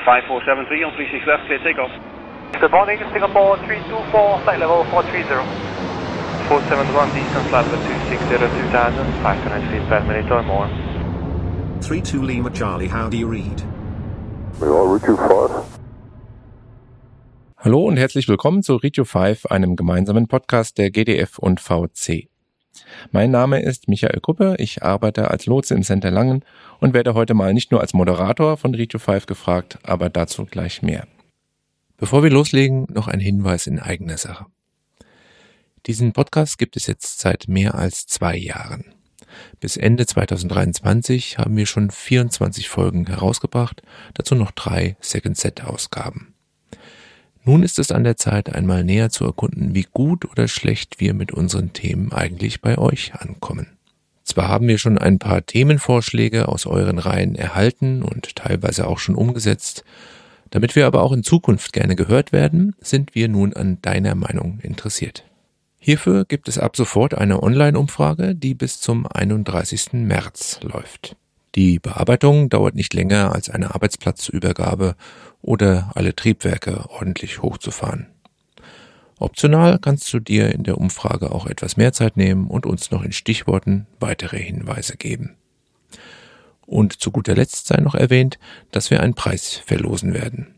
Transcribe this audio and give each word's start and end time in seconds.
5473 0.00 0.84
on 0.84 0.92
36 0.96 1.26
left, 1.26 1.46
clear 1.46 1.62
takeoff. 1.62 1.92
Good 2.60 2.70
morning, 2.70 2.98
Singapore 3.12 3.58
324, 3.66 4.42
flight 4.42 4.58
level 4.58 4.84
430. 4.90 5.44
471 6.48 7.14
distance 7.14 7.50
level 7.52 7.78
260 7.78 8.38
2000, 8.70 9.06
500 9.22 9.70
feet 9.70 9.84
per 9.88 10.00
minute 10.04 10.30
or 10.30 10.42
more. 10.42 10.68
32 11.80 12.22
Lima 12.22 12.50
Charlie, 12.50 12.88
how 12.88 13.08
do 13.08 13.16
you 13.16 13.26
read? 13.28 13.62
We 14.60 14.68
are 14.68 14.86
Route 14.86 15.06
5. 15.06 15.74
Hallo 17.64 17.84
und 17.84 17.96
herzlich 17.96 18.28
willkommen 18.28 18.62
zu 18.62 18.76
Ritio 18.76 19.04
5, 19.04 19.46
einem 19.46 19.74
gemeinsamen 19.74 20.28
Podcast 20.28 20.76
der 20.76 20.90
GDF 20.90 21.38
und 21.38 21.60
VC. 21.60 22.28
Mein 23.12 23.30
Name 23.30 23.62
ist 23.62 23.88
Michael 23.88 24.20
Kuppe, 24.20 24.56
ich 24.58 24.82
arbeite 24.82 25.30
als 25.30 25.46
Lotse 25.46 25.74
im 25.74 25.82
Center 25.82 26.10
Langen 26.10 26.44
und 26.80 26.94
werde 26.94 27.14
heute 27.14 27.34
mal 27.34 27.54
nicht 27.54 27.70
nur 27.70 27.80
als 27.80 27.94
Moderator 27.94 28.56
von 28.56 28.74
Ritio 28.74 28.98
5 28.98 29.26
gefragt, 29.26 29.78
aber 29.82 30.10
dazu 30.10 30.44
gleich 30.44 30.82
mehr. 30.82 31.06
Bevor 31.96 32.22
wir 32.22 32.30
loslegen, 32.30 32.86
noch 32.90 33.08
ein 33.08 33.20
Hinweis 33.20 33.66
in 33.66 33.78
eigener 33.78 34.18
Sache. 34.18 34.46
Diesen 35.86 36.12
Podcast 36.12 36.58
gibt 36.58 36.76
es 36.76 36.86
jetzt 36.86 37.20
seit 37.20 37.46
mehr 37.46 37.74
als 37.74 38.06
zwei 38.06 38.36
Jahren. 38.36 38.94
Bis 39.60 39.76
Ende 39.76 40.06
2023 40.06 41.38
haben 41.38 41.56
wir 41.56 41.66
schon 41.66 41.90
24 41.90 42.68
Folgen 42.68 43.06
herausgebracht, 43.06 43.82
dazu 44.14 44.34
noch 44.34 44.50
drei 44.50 44.96
Second 45.00 45.36
Set 45.36 45.64
Ausgaben. 45.64 46.33
Nun 47.44 47.62
ist 47.62 47.78
es 47.78 47.92
an 47.92 48.04
der 48.04 48.16
Zeit, 48.16 48.54
einmal 48.54 48.84
näher 48.84 49.10
zu 49.10 49.24
erkunden, 49.26 49.74
wie 49.74 49.86
gut 49.92 50.24
oder 50.24 50.48
schlecht 50.48 50.98
wir 50.98 51.12
mit 51.12 51.32
unseren 51.32 51.74
Themen 51.74 52.10
eigentlich 52.12 52.62
bei 52.62 52.78
euch 52.78 53.14
ankommen. 53.14 53.66
Zwar 54.24 54.48
haben 54.48 54.66
wir 54.66 54.78
schon 54.78 54.96
ein 54.96 55.18
paar 55.18 55.44
Themenvorschläge 55.44 56.48
aus 56.48 56.64
euren 56.64 56.98
Reihen 56.98 57.34
erhalten 57.34 58.02
und 58.02 58.36
teilweise 58.36 58.86
auch 58.86 58.98
schon 58.98 59.14
umgesetzt, 59.14 59.84
damit 60.48 60.74
wir 60.74 60.86
aber 60.86 61.02
auch 61.02 61.12
in 61.12 61.22
Zukunft 61.22 61.74
gerne 61.74 61.96
gehört 61.96 62.32
werden, 62.32 62.74
sind 62.80 63.14
wir 63.14 63.28
nun 63.28 63.52
an 63.52 63.78
deiner 63.82 64.14
Meinung 64.14 64.60
interessiert. 64.62 65.24
Hierfür 65.78 66.24
gibt 66.24 66.48
es 66.48 66.58
ab 66.58 66.76
sofort 66.76 67.12
eine 67.12 67.42
Online-Umfrage, 67.42 68.34
die 68.34 68.54
bis 68.54 68.80
zum 68.80 69.06
31. 69.06 69.92
März 69.92 70.60
läuft. 70.62 71.16
Die 71.54 71.78
Bearbeitung 71.78 72.48
dauert 72.48 72.74
nicht 72.74 72.94
länger 72.94 73.32
als 73.32 73.48
eine 73.48 73.74
Arbeitsplatzübergabe 73.74 74.96
oder 75.40 75.92
alle 75.94 76.16
Triebwerke 76.16 76.90
ordentlich 76.90 77.42
hochzufahren. 77.42 78.08
Optional 79.20 79.78
kannst 79.78 80.12
du 80.12 80.18
dir 80.18 80.52
in 80.52 80.64
der 80.64 80.78
Umfrage 80.78 81.30
auch 81.30 81.46
etwas 81.46 81.76
mehr 81.76 81.92
Zeit 81.92 82.16
nehmen 82.16 82.48
und 82.48 82.66
uns 82.66 82.90
noch 82.90 83.04
in 83.04 83.12
Stichworten 83.12 83.86
weitere 84.00 84.38
Hinweise 84.38 84.96
geben. 84.96 85.36
Und 86.66 86.94
zu 86.94 87.12
guter 87.12 87.34
Letzt 87.34 87.66
sei 87.66 87.76
noch 87.76 87.94
erwähnt, 87.94 88.38
dass 88.72 88.90
wir 88.90 89.00
einen 89.00 89.14
Preis 89.14 89.62
verlosen 89.64 90.12
werden. 90.12 90.54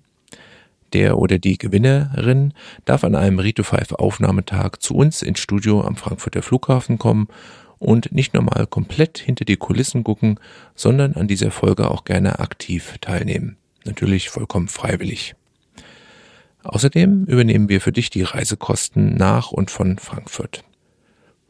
Der 0.94 1.19
oder 1.19 1.39
die 1.39 1.58
Gewinnerin 1.58 2.55
darf 2.86 3.05
an 3.05 3.17
einem 3.17 3.39
Rito 3.39 3.64
5 3.64 3.92
Aufnahmetag 3.92 4.78
zu 4.78 4.94
uns 4.94 5.20
ins 5.20 5.41
Studio 5.41 5.83
am 5.83 5.97
Frankfurter 5.97 6.42
Flughafen 6.42 6.97
kommen 6.97 7.28
und 7.79 8.13
nicht 8.13 8.35
nur 8.35 8.43
mal 8.43 8.67
komplett 8.67 9.19
hinter 9.19 9.45
die 9.45 9.57
Kulissen 9.57 10.05
gucken, 10.05 10.41
sondern 10.75 11.15
an 11.15 11.29
dieser 11.29 11.51
Folge 11.51 11.91
auch 11.91 12.05
gerne 12.05 12.39
aktiv 12.39 12.97
teilnehmen. 13.01 13.57
Natürlich 13.85 14.31
vollkommen 14.31 14.69
freiwillig. 14.69 15.35
Außerdem 16.63 17.25
übernehmen 17.27 17.69
wir 17.69 17.81
für 17.81 17.93
dich 17.93 18.11
die 18.11 18.23
Reisekosten 18.23 19.15
nach 19.15 19.53
und 19.53 19.71
von 19.71 19.99
Frankfurt. 19.99 20.65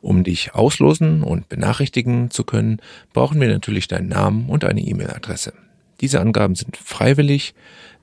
Um 0.02 0.24
dich 0.24 0.54
auslosen 0.54 1.22
und 1.22 1.48
benachrichtigen 1.48 2.30
zu 2.30 2.44
können, 2.44 2.80
brauchen 3.12 3.40
wir 3.40 3.48
natürlich 3.48 3.88
deinen 3.88 4.08
Namen 4.08 4.48
und 4.50 4.64
eine 4.64 4.82
E-Mail-Adresse. 4.82 5.54
Diese 6.00 6.20
Angaben 6.20 6.54
sind 6.54 6.76
freiwillig, 6.76 7.54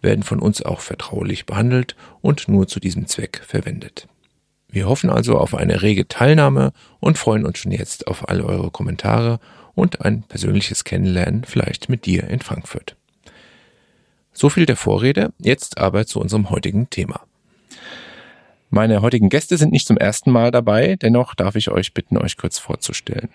werden 0.02 0.24
von 0.24 0.40
uns 0.40 0.64
auch 0.64 0.82
vertraulich 0.82 1.46
behandelt 1.46 1.96
und 2.22 2.48
nur 2.48 2.68
zu 2.68 2.80
diesem 2.80 3.06
Zweck 3.06 3.42
verwendet. 3.46 4.08
Wir 4.74 4.88
hoffen 4.88 5.12
also 5.12 5.38
auf 5.38 5.54
eine 5.54 5.84
rege 5.84 6.08
Teilnahme 6.08 6.74
und 7.00 7.20
freuen 7.20 7.46
uns 7.46 7.60
schon 7.60 7.72
jetzt 7.72 8.08
auf 8.08 8.28
all 8.28 8.42
eure 8.42 8.72
Kommentare 8.72 9.40
und 9.76 10.04
ein 10.04 10.24
persönliches 10.24 10.84
Kennenlernen 10.84 11.44
vielleicht 11.44 11.90
mit 11.90 12.08
dir 12.08 12.24
in 12.24 12.40
Frankfurt. 12.40 12.96
So 14.32 14.50
viel 14.50 14.66
der 14.66 14.76
Vorrede, 14.76 15.32
jetzt 15.38 15.78
aber 15.78 16.08
zu 16.08 16.20
unserem 16.20 16.50
heutigen 16.50 16.90
Thema. 16.90 17.22
Meine 18.72 19.04
heutigen 19.04 19.30
Gäste 19.30 19.58
sind 19.58 19.72
nicht 19.72 19.86
zum 19.86 19.98
ersten 19.98 20.32
Mal 20.32 20.50
dabei, 20.50 20.96
dennoch 20.96 21.36
darf 21.36 21.56
ich 21.56 21.70
euch 21.70 21.94
bitten, 21.94 22.18
euch 22.18 22.36
kurz 22.36 22.58
vorzustellen. 22.58 23.30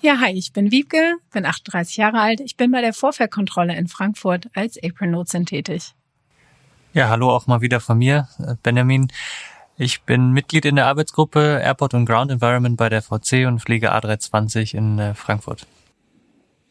Ja, 0.00 0.20
hi, 0.20 0.32
ich 0.32 0.54
bin 0.54 0.70
Wiebke, 0.70 1.16
bin 1.34 1.44
38 1.44 1.98
Jahre 1.98 2.20
alt. 2.20 2.40
Ich 2.40 2.56
bin 2.56 2.70
bei 2.70 2.80
der 2.80 2.94
Vorfeldkontrolle 2.94 3.76
in 3.76 3.88
Frankfurt 3.88 4.48
als 4.54 4.82
Apron 4.82 5.10
Notsin 5.10 5.44
tätig. 5.44 5.92
Ja, 6.94 7.10
hallo 7.10 7.28
auch 7.28 7.46
mal 7.46 7.60
wieder 7.60 7.80
von 7.80 7.98
mir, 7.98 8.28
äh, 8.38 8.54
Benjamin. 8.62 9.08
Ich 9.78 10.02
bin 10.02 10.32
Mitglied 10.32 10.64
in 10.64 10.76
der 10.76 10.86
Arbeitsgruppe 10.86 11.60
Airport 11.62 11.92
und 11.92 12.06
Ground 12.06 12.30
Environment 12.30 12.78
bei 12.78 12.88
der 12.88 13.02
VC 13.02 13.46
und 13.46 13.60
fliege 13.60 13.94
A320 13.94 14.74
in 14.74 14.98
äh, 14.98 15.14
Frankfurt. 15.14 15.66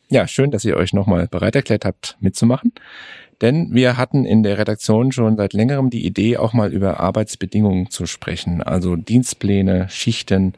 Ja, 0.09 0.27
schön, 0.27 0.49
dass 0.49 0.65
ihr 0.65 0.75
euch 0.75 0.91
nochmal 0.91 1.27
bereit 1.27 1.55
erklärt 1.55 1.85
habt, 1.85 2.17
mitzumachen. 2.19 2.73
Denn 3.41 3.73
wir 3.73 3.97
hatten 3.97 4.25
in 4.25 4.41
der 4.41 4.57
Redaktion 4.57 5.11
schon 5.11 5.37
seit 5.37 5.53
längerem 5.53 5.91
die 5.91 6.05
Idee, 6.05 6.37
auch 6.37 6.53
mal 6.53 6.73
über 6.73 6.99
Arbeitsbedingungen 6.99 7.91
zu 7.91 8.07
sprechen, 8.07 8.63
also 8.63 8.95
Dienstpläne, 8.95 9.87
Schichten, 9.89 10.53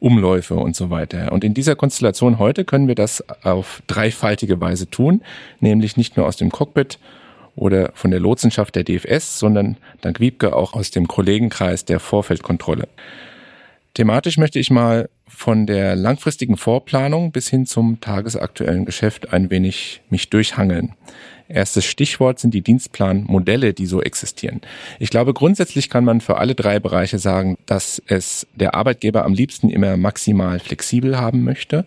Umläufe 0.00 0.54
und 0.54 0.74
so 0.74 0.90
weiter. 0.90 1.30
Und 1.30 1.44
in 1.44 1.54
dieser 1.54 1.76
Konstellation 1.76 2.40
heute 2.40 2.64
können 2.64 2.88
wir 2.88 2.96
das 2.96 3.22
auf 3.44 3.82
dreifaltige 3.86 4.60
Weise 4.60 4.90
tun, 4.90 5.22
nämlich 5.60 5.96
nicht 5.96 6.16
nur 6.16 6.26
aus 6.26 6.36
dem 6.36 6.50
Cockpit 6.50 6.98
oder 7.54 7.90
von 7.94 8.10
der 8.10 8.20
Lotsenschaft 8.20 8.74
der 8.74 8.84
DFS, 8.84 9.38
sondern 9.38 9.76
dank 10.00 10.20
Wiebke 10.20 10.54
auch 10.54 10.74
aus 10.74 10.90
dem 10.90 11.08
Kollegenkreis 11.08 11.84
der 11.84 12.00
Vorfeldkontrolle. 12.00 12.88
Thematisch 13.94 14.38
möchte 14.38 14.58
ich 14.58 14.70
mal 14.70 15.10
von 15.26 15.66
der 15.66 15.96
langfristigen 15.96 16.56
Vorplanung 16.56 17.32
bis 17.32 17.48
hin 17.48 17.66
zum 17.66 18.00
tagesaktuellen 18.00 18.84
Geschäft 18.84 19.32
ein 19.32 19.50
wenig 19.50 20.00
mich 20.08 20.30
durchhangeln. 20.30 20.94
Erstes 21.48 21.84
Stichwort 21.84 22.38
sind 22.38 22.54
die 22.54 22.62
Dienstplanmodelle, 22.62 23.74
die 23.74 23.84
so 23.84 24.00
existieren. 24.00 24.62
Ich 24.98 25.10
glaube, 25.10 25.34
grundsätzlich 25.34 25.90
kann 25.90 26.04
man 26.04 26.22
für 26.22 26.38
alle 26.38 26.54
drei 26.54 26.80
Bereiche 26.80 27.18
sagen, 27.18 27.58
dass 27.66 28.00
es 28.06 28.46
der 28.54 28.74
Arbeitgeber 28.74 29.24
am 29.24 29.34
liebsten 29.34 29.68
immer 29.68 29.98
maximal 29.98 30.60
flexibel 30.60 31.18
haben 31.18 31.44
möchte 31.44 31.84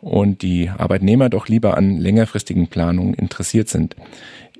und 0.00 0.42
die 0.42 0.68
Arbeitnehmer 0.68 1.28
doch 1.28 1.48
lieber 1.48 1.76
an 1.76 1.98
längerfristigen 1.98 2.66
Planungen 2.66 3.14
interessiert 3.14 3.68
sind. 3.68 3.94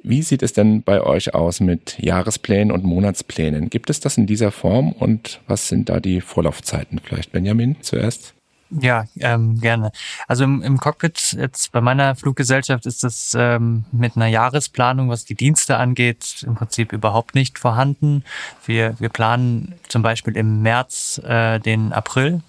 Wie 0.06 0.20
sieht 0.20 0.42
es 0.42 0.52
denn 0.52 0.82
bei 0.82 1.00
euch 1.00 1.32
aus 1.32 1.60
mit 1.60 1.98
Jahresplänen 1.98 2.70
und 2.70 2.84
Monatsplänen? 2.84 3.70
Gibt 3.70 3.88
es 3.88 4.00
das 4.00 4.18
in 4.18 4.26
dieser 4.26 4.52
Form 4.52 4.92
und 4.92 5.40
was 5.46 5.68
sind 5.68 5.88
da 5.88 5.98
die 5.98 6.20
Vorlaufzeiten? 6.20 7.00
Vielleicht 7.02 7.32
Benjamin 7.32 7.76
zuerst? 7.80 8.34
Ja, 8.70 9.06
ähm, 9.20 9.58
gerne. 9.60 9.92
Also 10.28 10.44
im, 10.44 10.60
im 10.60 10.76
Cockpit 10.76 11.34
jetzt 11.38 11.72
bei 11.72 11.80
meiner 11.80 12.16
Fluggesellschaft 12.16 12.84
ist 12.84 13.02
das 13.02 13.34
ähm, 13.34 13.84
mit 13.92 14.14
einer 14.16 14.26
Jahresplanung, 14.26 15.08
was 15.08 15.24
die 15.24 15.36
Dienste 15.36 15.78
angeht, 15.78 16.44
im 16.46 16.54
Prinzip 16.54 16.92
überhaupt 16.92 17.34
nicht 17.34 17.58
vorhanden. 17.58 18.24
Wir, 18.66 18.96
wir 19.00 19.08
planen 19.08 19.74
zum 19.88 20.02
Beispiel 20.02 20.36
im 20.36 20.60
März 20.60 21.18
äh, 21.24 21.60
den 21.60 21.94
April. 21.94 22.42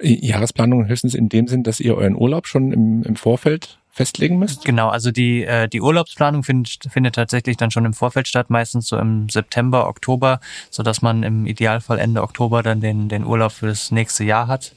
Jahresplanung 0.00 0.88
höchstens 0.88 1.14
in 1.14 1.28
dem 1.28 1.46
Sinn, 1.46 1.62
dass 1.62 1.78
ihr 1.78 1.96
euren 1.96 2.16
Urlaub 2.16 2.48
schon 2.48 2.72
im, 2.72 3.04
im 3.04 3.14
Vorfeld 3.14 3.78
festlegen 3.98 4.38
müsst? 4.38 4.64
Genau, 4.64 4.88
also 4.88 5.10
die, 5.10 5.44
äh, 5.44 5.68
die 5.68 5.80
Urlaubsplanung 5.80 6.44
findet, 6.44 6.86
findet 6.88 7.16
tatsächlich 7.16 7.56
dann 7.56 7.70
schon 7.70 7.84
im 7.84 7.94
Vorfeld 7.94 8.28
statt, 8.28 8.48
meistens 8.48 8.86
so 8.88 8.96
im 8.96 9.28
September, 9.28 9.88
Oktober, 9.88 10.40
so 10.70 10.82
dass 10.82 11.02
man 11.02 11.24
im 11.24 11.46
Idealfall 11.46 11.98
Ende 11.98 12.22
Oktober 12.22 12.62
dann 12.62 12.80
den, 12.80 13.08
den 13.08 13.24
Urlaub 13.24 13.52
für 13.52 13.66
das 13.66 13.90
nächste 13.90 14.24
Jahr 14.24 14.46
hat. 14.46 14.74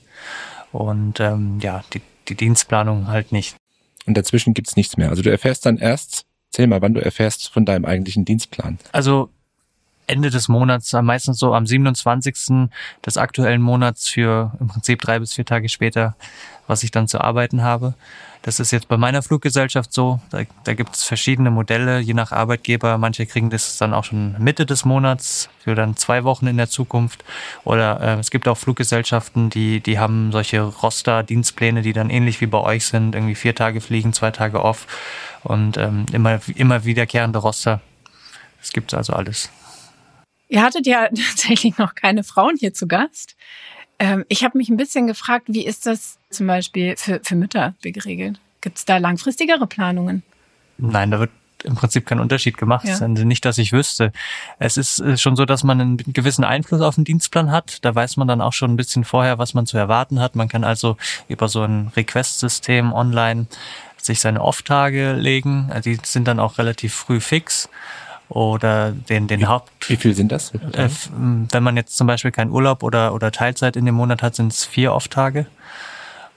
Und 0.72 1.20
ähm, 1.20 1.60
ja, 1.62 1.84
die, 1.94 2.02
die 2.28 2.36
Dienstplanung 2.36 3.08
halt 3.08 3.32
nicht. 3.32 3.56
Und 4.08 4.18
dazwischen 4.18 4.54
gibt's 4.54 4.76
nichts 4.76 4.98
mehr. 4.98 5.10
Also 5.10 5.22
du 5.22 5.30
erfährst 5.30 5.66
dann 5.66 5.78
erst, 5.78 6.26
zähl 6.50 6.66
mal, 6.66 6.82
wann 6.82 6.96
du 6.96 7.04
erfährst 7.04 7.50
von 7.50 7.66
deinem 7.66 7.86
eigentlichen 7.86 8.26
Dienstplan. 8.26 8.80
Also 8.92 9.30
Ende 10.12 10.30
des 10.30 10.50
Monats, 10.50 10.92
meistens 10.94 11.40
so 11.40 11.54
am 11.54 11.66
27. 11.66 12.70
des 13.06 13.18
aktuellen 13.18 13.62
Monats 13.62 14.10
für 14.10 14.52
im 14.60 14.68
Prinzip 14.68 15.02
drei 15.02 15.20
bis 15.20 15.34
vier 15.34 15.46
Tage 15.46 15.70
später, 15.70 16.16
was 16.68 16.84
ich 16.84 16.92
dann 16.92 17.08
zu 17.08 17.22
arbeiten 17.22 17.64
habe. 17.64 17.94
Das 18.44 18.60
ist 18.60 18.72
jetzt 18.72 18.88
bei 18.88 18.98
meiner 18.98 19.22
Fluggesellschaft 19.22 19.94
so. 19.94 20.20
Da, 20.32 20.42
da 20.64 20.74
gibt 20.74 20.96
es 20.96 21.04
verschiedene 21.04 21.52
Modelle, 21.52 22.00
je 22.00 22.14
nach 22.14 22.32
Arbeitgeber. 22.32 22.98
Manche 22.98 23.26
kriegen 23.28 23.52
das 23.52 23.78
dann 23.78 23.94
auch 23.94 24.04
schon 24.04 24.36
Mitte 24.40 24.66
des 24.66 24.84
Monats 24.84 25.50
für 25.64 25.76
dann 25.76 25.96
zwei 25.96 26.24
Wochen 26.24 26.48
in 26.48 26.58
der 26.58 26.68
Zukunft. 26.68 27.24
Oder 27.64 28.02
äh, 28.02 28.20
es 28.20 28.32
gibt 28.32 28.48
auch 28.48 28.58
Fluggesellschaften, 28.58 29.50
die, 29.50 29.80
die 29.80 30.00
haben 30.00 30.32
solche 30.32 30.62
Roster-Dienstpläne, 30.62 31.84
die 31.84 31.94
dann 31.94 32.10
ähnlich 32.10 32.42
wie 32.42 32.48
bei 32.48 32.60
euch 32.60 32.86
sind. 32.86 33.16
Irgendwie 33.16 33.36
vier 33.36 33.54
Tage 33.54 33.80
fliegen, 33.80 34.12
zwei 34.12 34.32
Tage 34.32 34.64
off 34.64 34.88
und 35.44 35.78
ähm, 35.78 36.08
immer, 36.12 36.40
immer 36.56 36.84
wiederkehrende 36.84 37.40
Roster. 37.40 37.80
Es 38.62 38.72
gibt 38.72 38.94
also 38.94 39.14
alles. 39.14 39.50
Ihr 40.52 40.62
hattet 40.62 40.86
ja 40.86 41.08
tatsächlich 41.30 41.78
noch 41.78 41.96
keine 41.96 42.24
Frauen 42.24 42.58
hier 42.60 42.74
zu 42.74 42.88
Gast. 42.88 43.36
Ähm, 43.98 44.26
ich 44.28 44.44
habe 44.44 44.58
mich 44.58 44.70
ein 44.70 44.78
bisschen 44.78 45.08
gefragt, 45.08 45.46
wie 45.48 45.66
ist 45.66 45.88
das 45.88 46.20
zum 46.30 46.46
Beispiel 46.46 46.96
für, 46.98 47.22
für 47.24 47.36
Mütter 47.36 47.74
geregelt? 47.82 48.40
Gibt 48.60 48.78
es 48.78 48.86
da 48.86 48.98
langfristigere 48.98 49.66
Planungen? 49.66 50.24
Nein, 50.78 51.10
da 51.10 51.20
wird 51.20 51.32
im 51.64 51.76
Prinzip 51.76 52.06
keinen 52.06 52.20
Unterschied 52.20 52.58
gemacht. 52.58 52.86
Ja. 52.86 53.08
Nicht, 53.08 53.46
dass 53.46 53.60
ich 53.60 53.72
wüsste. 53.72 54.12
Es 54.60 54.78
ist 54.78 55.00
äh, 55.00 55.18
schon 55.18 55.36
so, 55.36 55.46
dass 55.46 55.64
man 55.64 55.80
einen 55.80 55.98
gewissen 55.98 56.44
Einfluss 56.44 56.82
auf 56.82 56.96
den 56.96 57.06
Dienstplan 57.06 57.52
hat. 57.52 57.86
Da 57.86 57.96
weiß 57.96 58.18
man 58.18 58.28
dann 58.28 58.42
auch 58.42 58.54
schon 58.54 58.74
ein 58.74 58.78
bisschen 58.78 59.06
vorher, 59.06 59.38
was 59.38 59.54
man 59.54 59.66
zu 59.66 59.78
erwarten 59.78 60.20
hat. 60.20 60.36
Man 60.36 60.50
kann 60.50 60.64
also 60.64 60.98
über 61.30 61.48
so 61.48 61.62
ein 61.64 61.92
Request-System 61.96 62.92
online 62.92 63.48
sich 63.98 64.20
seine 64.20 64.42
Off-Tage 64.42 65.14
legen. 65.14 65.70
Also 65.72 65.92
Die 65.92 66.00
sind 66.04 66.28
dann 66.28 66.40
auch 66.40 66.58
relativ 66.58 66.94
früh 66.94 67.22
fix. 67.22 67.70
Oder 68.32 68.94
den, 68.94 69.28
den 69.28 69.50
Haupt, 69.50 69.90
Wie 69.90 69.98
viel 69.98 70.14
sind 70.14 70.32
das? 70.32 70.54
äh, 70.54 70.88
wenn 71.52 71.64
man 71.64 71.76
jetzt 71.76 71.98
zum 71.98 72.08
Beispiel 72.08 72.32
keinen 72.32 72.52
Urlaub 72.52 72.82
oder, 72.82 73.14
oder 73.14 73.30
Teilzeit 73.30 73.76
in 73.76 73.86
dem 73.86 73.96
Monat 73.96 74.22
hat, 74.22 74.36
sind 74.36 74.54
es 74.54 74.64
vier 74.64 74.94
Off-Tage. 74.94 75.48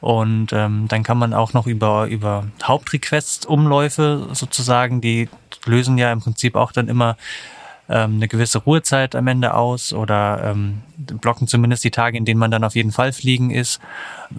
Und 0.00 0.52
ähm, 0.52 0.86
dann 0.88 1.04
kann 1.04 1.18
man 1.18 1.32
auch 1.32 1.52
noch 1.52 1.68
über, 1.68 2.06
über 2.08 2.46
Hauptrequest-Umläufe 2.64 4.26
sozusagen, 4.32 5.00
die 5.00 5.28
lösen 5.66 5.96
ja 5.96 6.10
im 6.10 6.20
Prinzip 6.20 6.56
auch 6.56 6.72
dann 6.72 6.88
immer 6.88 7.16
ähm, 7.88 8.14
eine 8.16 8.28
gewisse 8.28 8.58
Ruhezeit 8.58 9.14
am 9.14 9.26
Ende 9.26 9.54
aus 9.54 9.92
oder 9.92 10.42
ähm, 10.42 10.82
blocken 10.96 11.46
zumindest 11.46 11.84
die 11.84 11.90
Tage, 11.90 12.16
in 12.16 12.24
denen 12.24 12.40
man 12.40 12.50
dann 12.50 12.64
auf 12.64 12.74
jeden 12.74 12.92
Fall 12.92 13.12
fliegen 13.12 13.50
ist. 13.50 13.80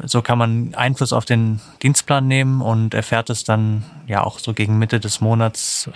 So 0.03 0.21
kann 0.21 0.37
man 0.37 0.73
Einfluss 0.73 1.13
auf 1.13 1.25
den 1.25 1.59
Dienstplan 1.83 2.27
nehmen 2.27 2.61
und 2.61 2.93
erfährt 2.95 3.29
es 3.29 3.43
dann 3.43 3.83
ja 4.07 4.23
auch 4.23 4.39
so 4.39 4.53
gegen 4.53 4.79
Mitte 4.79 4.99
des 4.99 5.21
Monats. 5.21 5.89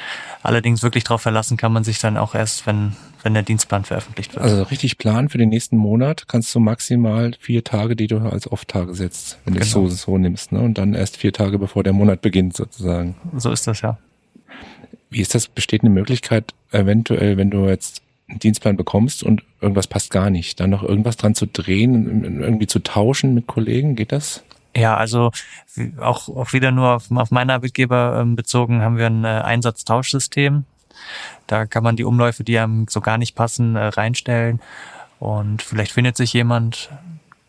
Allerdings 0.43 0.83
wirklich 0.83 1.03
darauf 1.05 1.21
verlassen 1.21 1.57
kann 1.57 1.73
man 1.73 1.83
sich 1.83 1.97
dann 1.99 2.17
auch 2.17 2.35
erst, 2.35 2.67
wenn, 2.67 2.95
wenn 3.23 3.33
der 3.33 3.43
Dienstplan 3.43 3.83
veröffentlicht 3.83 4.35
wird. 4.35 4.43
Also 4.43 4.63
richtig 4.63 4.97
planen 4.99 5.29
für 5.29 5.37
den 5.39 5.49
nächsten 5.49 5.75
Monat 5.77 6.27
kannst 6.27 6.53
du 6.53 6.59
maximal 6.59 7.31
vier 7.39 7.63
Tage, 7.63 7.95
die 7.95 8.07
du 8.07 8.19
als 8.19 8.51
Off-Tage 8.51 8.93
setzt, 8.93 9.39
wenn 9.45 9.55
du 9.55 9.61
es 9.61 9.71
so, 9.71 9.81
Genau. 9.83 9.91
so 9.95 10.17
nimmst, 10.19 10.51
ne? 10.51 10.59
Und 10.59 10.77
dann 10.77 10.93
erst 10.93 11.17
vier 11.17 11.33
Tage, 11.33 11.57
bevor 11.57 11.83
der 11.83 11.93
Monat 11.93 12.21
beginnt, 12.21 12.55
sozusagen. 12.55 13.15
so 13.37 13.51
ist 13.51 13.65
das 13.65 13.81
ja. 13.81 13.97
Wie 15.09 15.21
ist 15.21 15.35
das? 15.35 15.47
Besteht 15.47 15.81
eine 15.81 15.89
Möglichkeit, 15.89 16.53
eventuell, 16.71 17.37
wenn 17.37 17.49
du 17.49 17.67
jetzt 17.67 18.01
einen 18.27 18.39
Dienstplan 18.39 18.77
bekommst 18.77 19.23
und 19.23 19.43
irgendwas 19.61 19.87
passt 19.87 20.11
gar 20.11 20.29
nicht, 20.29 20.59
dann 20.59 20.69
noch 20.69 20.83
irgendwas 20.83 21.17
dran 21.17 21.35
zu 21.35 21.47
drehen, 21.47 22.41
irgendwie 22.41 22.67
zu 22.67 22.79
tauschen 22.79 23.33
mit 23.33 23.47
Kollegen? 23.47 23.95
Geht 23.95 24.11
das? 24.11 24.43
Ja, 24.75 24.95
also 24.95 25.31
auch, 25.99 26.29
auch 26.29 26.53
wieder 26.53 26.71
nur 26.71 26.95
auf, 26.95 27.11
auf 27.11 27.31
meinen 27.31 27.49
Arbeitgeber 27.49 28.19
ähm, 28.21 28.35
bezogen 28.35 28.81
haben 28.81 28.97
wir 28.97 29.07
ein 29.07 29.25
äh, 29.25 29.27
Einsatztauschsystem. 29.27 30.65
Da 31.47 31.65
kann 31.65 31.83
man 31.83 31.95
die 31.95 32.03
Umläufe, 32.03 32.43
die 32.43 32.59
einem 32.59 32.87
so 32.87 33.01
gar 33.01 33.17
nicht 33.17 33.35
passen, 33.35 33.75
äh, 33.75 33.85
reinstellen. 33.85 34.61
Und 35.19 35.61
vielleicht 35.61 35.91
findet 35.91 36.17
sich 36.17 36.33
jemand. 36.33 36.89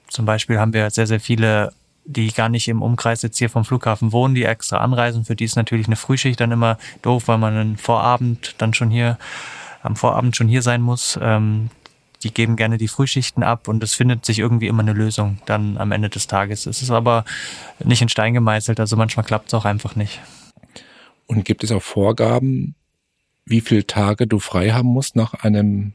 Zum 0.09 0.25
Beispiel 0.25 0.59
haben 0.59 0.73
wir 0.73 0.91
sehr, 0.91 1.07
sehr 1.07 1.21
viele, 1.21 1.73
die 2.11 2.33
gar 2.33 2.49
nicht 2.49 2.69
im 2.69 2.83
Umkreis 2.83 3.23
jetzt 3.23 3.39
hier 3.39 3.51
vom 3.51 3.65
Flughafen 3.65 4.13
wohnen, 4.13 4.35
die 4.35 4.45
extra 4.45 4.79
anreisen. 4.79 5.25
Für 5.25 5.37
die 5.37 5.45
ist 5.45 5.57
natürlich 5.57 5.87
eine 5.87 5.97
Frühschicht 5.97 6.41
dann 6.41 6.51
immer 6.51 6.79
doof, 7.03 7.29
weil 7.29 7.39
man 7.39 7.57
einen 7.57 7.77
Vorabend 7.77 8.55
dann 8.59 8.75
schon 8.75 8.91
hier, 8.91 9.19
am 9.83 9.97
Vorabend 9.97 10.37
schon 10.37 10.49
hier 10.49 10.63
sein 10.63 10.83
muss. 10.83 11.19
Ähm, 11.23 11.71
die 12.23 12.35
geben 12.35 12.57
gerne 12.57 12.77
die 12.77 12.89
Frühschichten 12.89 13.43
ab 13.43 13.69
und 13.69 13.83
es 13.83 13.95
findet 13.95 14.27
sich 14.27 14.41
irgendwie 14.41 14.67
immer 14.67 14.83
eine 14.83 14.93
Lösung 14.93 15.39
dann 15.47 15.79
am 15.79 15.93
Ende 15.93 16.11
des 16.11 16.27
Tages. 16.27 16.67
Es 16.67 16.83
ist 16.83 16.91
aber 16.91 17.25
nicht 17.83 18.03
in 18.03 18.09
Stein 18.09 18.35
gemeißelt, 18.35 18.79
also 18.79 18.97
manchmal 18.97 19.25
klappt 19.25 19.49
es 19.49 19.55
auch 19.55 19.65
einfach 19.65 19.97
nicht. 19.97 20.21
Und 21.27 21.45
gibt 21.45 21.65
es 21.65 21.73
auch 21.73 21.83
Vorgaben, 21.83 22.75
wie 23.47 23.61
viele 23.61 23.87
Tage 23.87 24.27
du 24.27 24.39
frei 24.39 24.71
haben 24.71 24.89
musst 24.89 25.17
nach 25.17 25.33
einem 25.35 25.93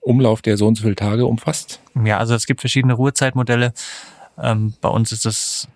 Umlauf, 0.00 0.42
der 0.42 0.56
so 0.56 0.66
und 0.66 0.74
so 0.74 0.82
viele 0.82 0.96
Tage 0.96 1.24
umfasst? 1.24 1.80
Ja, 2.04 2.18
also 2.18 2.34
es 2.34 2.46
gibt 2.46 2.60
verschiedene 2.60 2.94
Ruhezeitmodelle. 2.94 3.72
Ähm, 4.38 4.74
bei 4.80 4.88
uns 4.88 5.12
ist 5.12 5.26
es 5.26 5.68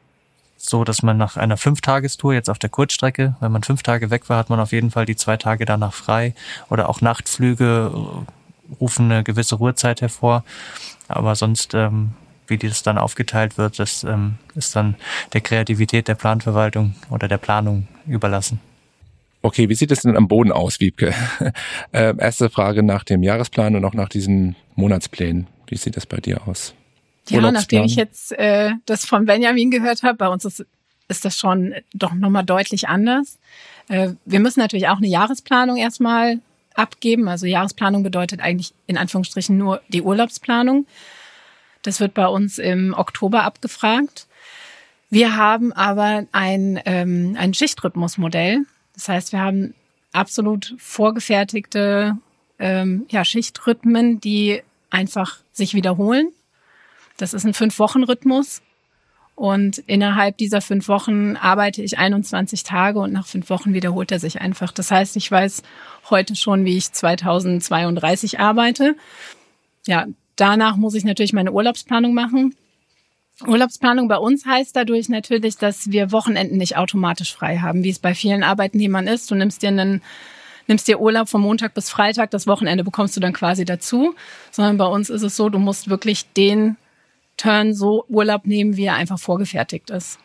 so, 0.56 0.84
dass 0.84 1.02
man 1.02 1.16
nach 1.16 1.36
einer 1.36 1.56
Fünftagestour 1.56 2.34
jetzt 2.34 2.50
auf 2.50 2.58
der 2.58 2.70
Kurzstrecke, 2.70 3.36
wenn 3.40 3.52
man 3.52 3.62
fünf 3.62 3.82
Tage 3.82 4.10
weg 4.10 4.28
war, 4.28 4.38
hat 4.38 4.50
man 4.50 4.60
auf 4.60 4.72
jeden 4.72 4.90
Fall 4.90 5.06
die 5.06 5.16
zwei 5.16 5.36
Tage 5.36 5.64
danach 5.64 5.94
frei. 5.94 6.34
Oder 6.70 6.88
auch 6.88 7.00
Nachtflüge 7.00 7.92
äh, 7.94 8.74
rufen 8.80 9.10
eine 9.10 9.22
gewisse 9.22 9.56
Ruhezeit 9.56 10.00
hervor. 10.00 10.44
Aber 11.08 11.36
sonst, 11.36 11.74
ähm, 11.74 12.12
wie 12.46 12.58
das 12.58 12.82
dann 12.82 12.98
aufgeteilt 12.98 13.58
wird, 13.58 13.78
das 13.78 14.04
ähm, 14.04 14.38
ist 14.54 14.74
dann 14.76 14.96
der 15.32 15.40
Kreativität 15.40 16.08
der 16.08 16.14
Planverwaltung 16.14 16.94
oder 17.10 17.28
der 17.28 17.38
Planung 17.38 17.88
überlassen. 18.06 18.60
Okay, 19.42 19.68
wie 19.68 19.74
sieht 19.74 19.92
es 19.92 20.02
denn 20.02 20.16
am 20.16 20.26
Boden 20.26 20.50
aus, 20.50 20.80
Wiebke? 20.80 21.14
äh, 21.92 22.14
erste 22.18 22.50
Frage 22.50 22.82
nach 22.82 23.04
dem 23.04 23.22
Jahresplan 23.22 23.76
und 23.76 23.84
auch 23.84 23.94
nach 23.94 24.08
diesen 24.08 24.56
Monatsplänen. 24.74 25.46
Wie 25.68 25.76
sieht 25.76 25.96
das 25.96 26.06
bei 26.06 26.16
dir 26.16 26.46
aus? 26.48 26.74
Ja, 27.28 27.50
nachdem 27.50 27.84
ich 27.84 27.96
jetzt 27.96 28.32
äh, 28.32 28.72
das 28.86 29.04
von 29.04 29.24
Benjamin 29.24 29.70
gehört 29.70 30.02
habe, 30.02 30.16
bei 30.16 30.28
uns 30.28 30.44
ist, 30.44 30.64
ist 31.08 31.24
das 31.24 31.36
schon 31.36 31.74
doch 31.92 32.14
nochmal 32.14 32.44
deutlich 32.44 32.88
anders. 32.88 33.38
Äh, 33.88 34.10
wir 34.24 34.40
müssen 34.40 34.60
natürlich 34.60 34.88
auch 34.88 34.98
eine 34.98 35.08
Jahresplanung 35.08 35.76
erstmal 35.76 36.40
abgeben. 36.74 37.28
Also 37.28 37.46
Jahresplanung 37.46 38.02
bedeutet 38.02 38.40
eigentlich 38.40 38.74
in 38.86 38.98
Anführungsstrichen 38.98 39.56
nur 39.56 39.80
die 39.88 40.02
Urlaubsplanung. 40.02 40.86
Das 41.82 42.00
wird 42.00 42.14
bei 42.14 42.26
uns 42.26 42.58
im 42.58 42.94
Oktober 42.94 43.44
abgefragt. 43.44 44.26
Wir 45.08 45.36
haben 45.36 45.72
aber 45.72 46.26
ein, 46.32 46.80
ähm, 46.84 47.36
ein 47.38 47.54
Schichtrhythmusmodell. 47.54 48.66
Das 48.94 49.08
heißt, 49.08 49.32
wir 49.32 49.40
haben 49.40 49.74
absolut 50.12 50.74
vorgefertigte 50.78 52.16
ähm, 52.58 53.06
ja, 53.10 53.24
Schichtrhythmen, 53.24 54.20
die 54.20 54.62
einfach 54.90 55.38
sich 55.52 55.74
wiederholen. 55.74 56.30
Das 57.16 57.34
ist 57.34 57.44
ein 57.44 57.54
Fünf-Wochen-Rhythmus. 57.54 58.62
Und 59.36 59.78
innerhalb 59.86 60.38
dieser 60.38 60.62
fünf 60.62 60.88
Wochen 60.88 61.36
arbeite 61.36 61.82
ich 61.82 61.98
21 61.98 62.62
Tage 62.62 63.00
und 63.00 63.12
nach 63.12 63.26
fünf 63.26 63.50
Wochen 63.50 63.74
wiederholt 63.74 64.10
er 64.10 64.18
sich 64.18 64.40
einfach. 64.40 64.72
Das 64.72 64.90
heißt, 64.90 65.14
ich 65.16 65.30
weiß 65.30 65.62
heute 66.08 66.34
schon, 66.34 66.64
wie 66.64 66.78
ich 66.78 66.90
2032 66.90 68.40
arbeite. 68.40 68.96
Ja, 69.86 70.06
danach 70.36 70.76
muss 70.76 70.94
ich 70.94 71.04
natürlich 71.04 71.34
meine 71.34 71.52
Urlaubsplanung 71.52 72.14
machen. 72.14 72.54
Urlaubsplanung 73.46 74.08
bei 74.08 74.16
uns 74.16 74.46
heißt 74.46 74.74
dadurch 74.74 75.10
natürlich, 75.10 75.58
dass 75.58 75.90
wir 75.90 76.12
Wochenenden 76.12 76.56
nicht 76.56 76.78
automatisch 76.78 77.34
frei 77.34 77.58
haben, 77.58 77.84
wie 77.84 77.90
es 77.90 77.98
bei 77.98 78.14
vielen 78.14 78.42
Arbeitnehmern 78.42 79.06
ist. 79.06 79.30
Du 79.30 79.34
nimmst 79.34 79.60
dir 79.60 79.68
einen 79.68 80.00
nimmst 80.66 80.88
dir 80.88 80.98
Urlaub 80.98 81.28
von 81.28 81.42
Montag 81.42 81.74
bis 81.74 81.90
Freitag, 81.90 82.30
das 82.30 82.46
Wochenende 82.46 82.82
bekommst 82.82 83.16
du 83.16 83.20
dann 83.20 83.34
quasi 83.34 83.64
dazu, 83.64 84.16
sondern 84.50 84.78
bei 84.78 84.86
uns 84.86 85.10
ist 85.10 85.22
es 85.22 85.36
so, 85.36 85.48
du 85.48 85.58
musst 85.58 85.90
wirklich 85.90 86.32
den 86.32 86.76
Turn 87.36 87.74
so 87.74 88.04
Urlaub 88.08 88.46
nehmen, 88.46 88.76
wie 88.76 88.84
er 88.86 88.94
einfach 88.94 89.18
vorgefertigt 89.18 89.90
ist. 89.90 90.18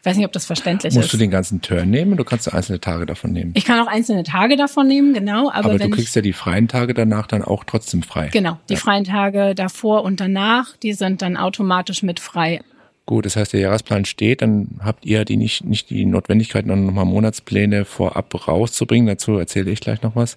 Ich 0.00 0.06
weiß 0.06 0.16
nicht, 0.16 0.26
ob 0.26 0.32
das 0.32 0.46
verständlich 0.46 0.94
Musst 0.94 1.06
ist. 1.06 1.12
du 1.12 1.16
den 1.18 1.30
ganzen 1.30 1.60
Turn 1.60 1.90
nehmen? 1.90 2.16
Du 2.16 2.22
kannst 2.24 2.52
einzelne 2.52 2.80
Tage 2.80 3.04
davon 3.04 3.32
nehmen. 3.32 3.50
ich 3.54 3.64
kann 3.64 3.80
auch 3.80 3.88
einzelne 3.90 4.22
Tage 4.22 4.56
davon 4.56 4.86
nehmen, 4.86 5.12
genau, 5.12 5.50
aber, 5.50 5.70
Aber, 5.70 5.78
du 5.78 5.90
kriegst 5.90 6.14
ja 6.14 6.22
die 6.22 6.32
freien 6.32 6.68
Tage 6.68 6.94
danach 6.94 7.26
dann 7.26 7.42
auch 7.42 7.64
trotzdem 7.64 8.02
frei. 8.02 8.28
genau, 8.32 8.58
die 8.68 8.74
Ja. 8.74 8.78
freien 8.80 9.04
Tage 9.04 9.54
davor 9.56 10.04
und 10.04 10.20
danach, 10.20 10.76
die 10.76 10.92
sind 10.92 11.20
dann 11.20 11.36
automatisch 11.36 12.02
mit 12.04 12.20
frei. 12.20 12.60
Gut, 13.06 13.24
das 13.26 13.36
heißt, 13.36 13.54
der 13.54 13.60
Jahresplan 13.60 14.04
steht, 14.04 14.42
dann 14.42 14.68
habt 14.84 15.04
ihr 15.06 15.24
die 15.24 15.36
nicht, 15.36 15.64
nicht 15.64 15.88
die 15.90 16.04
Notwendigkeit, 16.04 16.68
dann 16.68 16.84
nochmal 16.86 17.06
Monatspläne 17.06 17.84
vorab 17.84 18.46
rauszubringen. 18.46 19.06
Dazu 19.06 19.36
erzähle 19.38 19.70
ich 19.70 19.80
gleich 19.80 20.02
noch 20.02 20.14
was. 20.14 20.36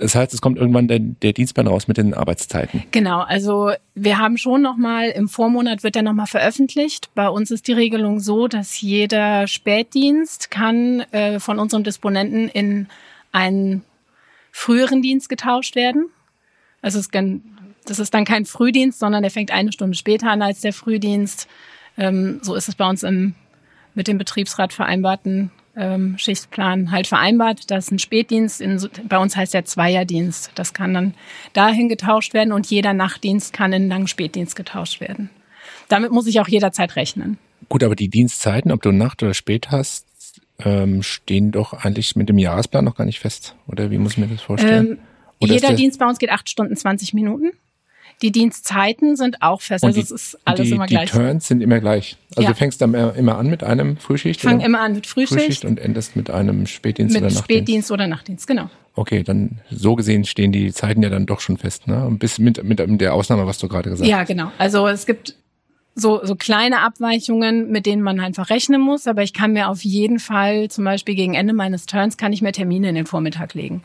Das 0.00 0.14
heißt, 0.14 0.34
es 0.34 0.40
kommt 0.40 0.58
irgendwann 0.58 0.88
der, 0.88 0.98
der 0.98 1.32
Dienstplan 1.32 1.66
raus 1.66 1.88
mit 1.88 1.96
den 1.96 2.12
Arbeitszeiten. 2.12 2.84
Genau, 2.90 3.20
also 3.20 3.72
wir 3.94 4.18
haben 4.18 4.36
schon 4.36 4.60
nochmal, 4.62 5.08
im 5.08 5.28
Vormonat 5.28 5.82
wird 5.82 5.96
er 5.96 6.02
nochmal 6.02 6.26
veröffentlicht. 6.26 7.10
Bei 7.14 7.28
uns 7.28 7.50
ist 7.50 7.66
die 7.66 7.72
Regelung 7.72 8.20
so, 8.20 8.46
dass 8.46 8.80
jeder 8.80 9.46
Spätdienst 9.46 10.50
kann 10.50 11.00
äh, 11.12 11.40
von 11.40 11.58
unserem 11.58 11.82
Disponenten 11.82 12.48
in 12.48 12.88
einen 13.32 13.82
früheren 14.52 15.02
Dienst 15.02 15.28
getauscht 15.28 15.76
werden. 15.76 16.10
Also 16.82 16.98
es 16.98 17.08
das 17.86 17.98
ist 17.98 18.12
dann 18.12 18.24
kein 18.24 18.44
Frühdienst, 18.44 18.98
sondern 18.98 19.22
der 19.22 19.30
fängt 19.30 19.50
eine 19.50 19.72
Stunde 19.72 19.96
später 19.96 20.30
an 20.30 20.42
als 20.42 20.60
der 20.60 20.72
Frühdienst. 20.72 21.48
Ähm, 21.96 22.40
so 22.42 22.54
ist 22.54 22.68
es 22.68 22.74
bei 22.74 22.88
uns 22.88 23.02
im 23.02 23.34
mit 23.96 24.06
dem 24.06 24.18
Betriebsrat 24.18 24.72
vereinbarten 24.72 25.50
ähm, 25.76 26.16
Schichtplan 26.18 26.90
halt 26.90 27.06
vereinbart, 27.06 27.70
dass 27.70 27.90
ein 27.90 27.98
Spätdienst, 27.98 28.60
in, 28.60 28.80
bei 29.08 29.18
uns 29.18 29.36
heißt 29.36 29.54
der 29.54 29.64
Zweierdienst, 29.64 30.52
das 30.54 30.72
kann 30.74 30.94
dann 30.94 31.14
dahin 31.52 31.88
getauscht 31.88 32.34
werden 32.34 32.52
und 32.52 32.66
jeder 32.66 32.94
Nachtdienst 32.94 33.52
kann 33.52 33.72
in 33.72 33.82
einen 33.82 33.90
langen 33.90 34.08
Spätdienst 34.08 34.56
getauscht 34.56 35.00
werden. 35.00 35.30
Damit 35.88 36.12
muss 36.12 36.26
ich 36.26 36.40
auch 36.40 36.48
jederzeit 36.48 36.96
rechnen. 36.96 37.38
Gut, 37.68 37.82
aber 37.82 37.96
die 37.96 38.08
Dienstzeiten, 38.08 38.72
ob 38.72 38.82
du 38.82 38.92
Nacht 38.92 39.22
oder 39.22 39.34
Spät 39.34 39.70
hast, 39.70 40.06
ähm, 40.58 41.02
stehen 41.02 41.50
doch 41.52 41.72
eigentlich 41.72 42.16
mit 42.16 42.28
dem 42.28 42.38
Jahresplan 42.38 42.84
noch 42.84 42.96
gar 42.96 43.04
nicht 43.04 43.18
fest. 43.20 43.54
Oder 43.66 43.90
wie 43.90 43.98
muss 43.98 44.12
ich 44.12 44.18
mir 44.18 44.28
das 44.28 44.40
vorstellen? 44.40 44.86
Ähm, 44.92 44.98
jeder 45.40 45.68
der- 45.68 45.76
Dienst 45.76 45.98
bei 45.98 46.06
uns 46.06 46.18
geht 46.18 46.30
acht 46.30 46.48
Stunden 46.48 46.76
20 46.76 47.12
Minuten. 47.12 47.50
Die 48.22 48.32
Dienstzeiten 48.32 49.16
sind 49.16 49.42
auch 49.42 49.60
fest, 49.60 49.84
also 49.84 50.00
es 50.00 50.10
ist 50.10 50.38
alles 50.46 50.68
die, 50.68 50.74
immer 50.74 50.86
gleich. 50.86 51.10
Die 51.10 51.16
Turns 51.18 51.48
sind 51.48 51.60
immer 51.60 51.80
gleich. 51.80 52.16
Also 52.30 52.42
Ja. 52.42 52.48
du 52.48 52.54
fängst 52.54 52.80
dann 52.80 52.94
immer 52.94 53.36
an 53.36 53.48
mit 53.50 53.62
einem 53.62 53.98
Frühschicht. 53.98 54.40
Ich 54.40 54.42
fange 54.42 54.58
oder? 54.58 54.66
immer 54.66 54.80
an 54.80 54.94
mit 54.94 55.06
Frühschicht, 55.06 55.40
Frühschicht 55.40 55.64
und 55.66 55.78
endest 55.78 56.16
mit 56.16 56.30
einem 56.30 56.66
Spätdienst 56.66 57.14
oder 57.14 57.26
mit 57.26 57.34
Nachtdienst. 57.34 57.44
Spätdienst 57.44 57.90
oder 57.90 58.06
Nachtdienst, 58.06 58.46
genau. 58.46 58.70
Okay, 58.94 59.22
dann 59.22 59.60
so 59.70 59.94
gesehen 59.94 60.24
stehen 60.24 60.52
die 60.52 60.72
Zeiten 60.72 61.02
ja 61.02 61.10
dann 61.10 61.26
doch 61.26 61.40
schon 61.40 61.58
fest, 61.58 61.86
ne? 61.86 62.08
Bis 62.18 62.38
mit, 62.38 62.64
mit 62.64 62.78
der 63.00 63.12
Ausnahme, 63.12 63.46
was 63.46 63.58
du 63.58 63.68
gerade 63.68 63.90
gesagt 63.90 64.08
Ja, 64.08 64.24
genau. 64.24 64.50
Also 64.56 64.88
es 64.88 65.04
gibt 65.04 65.34
so, 65.94 66.20
so 66.24 66.36
kleine 66.36 66.80
Abweichungen, 66.80 67.70
mit 67.70 67.86
denen 67.86 68.02
man 68.02 68.20
einfach 68.20 68.48
rechnen 68.50 68.80
muss. 68.80 69.06
Aber 69.06 69.22
ich 69.22 69.34
kann 69.34 69.52
mir 69.52 69.68
auf 69.68 69.82
jeden 69.82 70.18
Fall, 70.18 70.68
zum 70.68 70.84
Beispiel 70.84 71.14
gegen 71.14 71.34
Ende 71.34 71.52
meines 71.52 71.86
Turns, 71.86 72.16
kann 72.16 72.32
ich 72.32 72.40
mir 72.40 72.52
Termine 72.52 72.88
in 72.88 72.94
den 72.94 73.06
Vormittag 73.06 73.54
legen. 73.54 73.82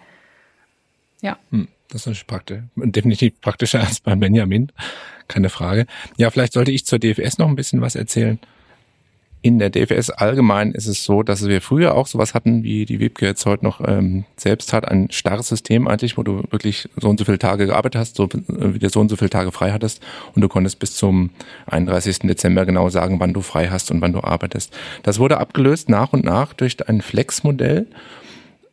Ja. 1.22 1.38
Hm, 1.52 1.68
das 1.90 2.08
ist 2.08 2.28
praktisch. 2.28 2.60
Definitiv 2.76 3.40
praktischer 3.42 3.80
als 3.88 4.00
bei 4.00 4.16
Benjamin. 4.16 4.72
Keine 5.28 5.50
Frage. 5.50 5.86
Ja, 6.18 6.30
vielleicht 6.30 6.54
sollte 6.54 6.72
ich 6.72 6.86
zur 6.86 7.00
DFS 7.00 7.38
noch 7.38 7.48
ein 7.48 7.56
bisschen 7.56 7.82
was 7.82 7.96
erzählen. 7.96 8.40
In 9.44 9.58
der 9.58 9.72
DFS 9.72 10.12
allgemein 10.12 10.72
ist 10.72 10.86
es 10.86 11.04
so, 11.04 11.24
dass 11.24 11.48
wir 11.48 11.62
früher 11.62 11.96
auch 11.96 12.06
sowas 12.06 12.36
hatten, 12.36 12.62
wie 12.62 12.86
die 12.86 13.00
Wiebke 13.00 13.26
jetzt 13.26 13.44
heute 13.48 13.66
noch 13.66 13.82
ähm, 13.84 14.26
selbst 14.38 14.72
hat, 14.72 14.88
ein 14.88 15.10
starres 15.10 15.48
System 15.48 15.88
eigentlich, 15.88 16.16
wo 16.16 16.22
du 16.22 16.44
wirklich 16.52 16.88
so 16.96 17.10
und 17.10 17.18
so 17.18 17.26
viele 17.26 17.40
Tage 17.40 17.66
gearbeitet 17.66 18.00
hast, 18.00 18.18
so 18.18 18.26
äh, 18.26 18.76
wieder 18.76 18.90
so 18.90 19.00
und 19.00 19.10
so 19.10 19.16
viele 19.16 19.32
Tage 19.32 19.52
frei 19.52 19.72
hattest 19.72 20.04
und 20.36 20.44
du 20.44 20.48
konntest 20.48 20.78
bis 20.78 20.96
zum 20.96 21.32
31. 21.66 22.20
Dezember 22.20 22.68
genau 22.68 22.90
sagen, 22.90 23.20
wann 23.20 23.34
du 23.34 23.42
frei 23.42 23.70
hast 23.70 23.90
und 23.90 24.00
wann 24.02 24.14
du 24.14 24.24
arbeitest. 24.24 24.78
Das 25.02 25.18
wurde 25.18 25.40
abgelöst 25.40 25.90
nach 25.90 26.14
und 26.14 26.24
nach 26.24 26.54
durch 26.54 26.88
ein 26.88 27.02
Flex-Modell 27.02 27.88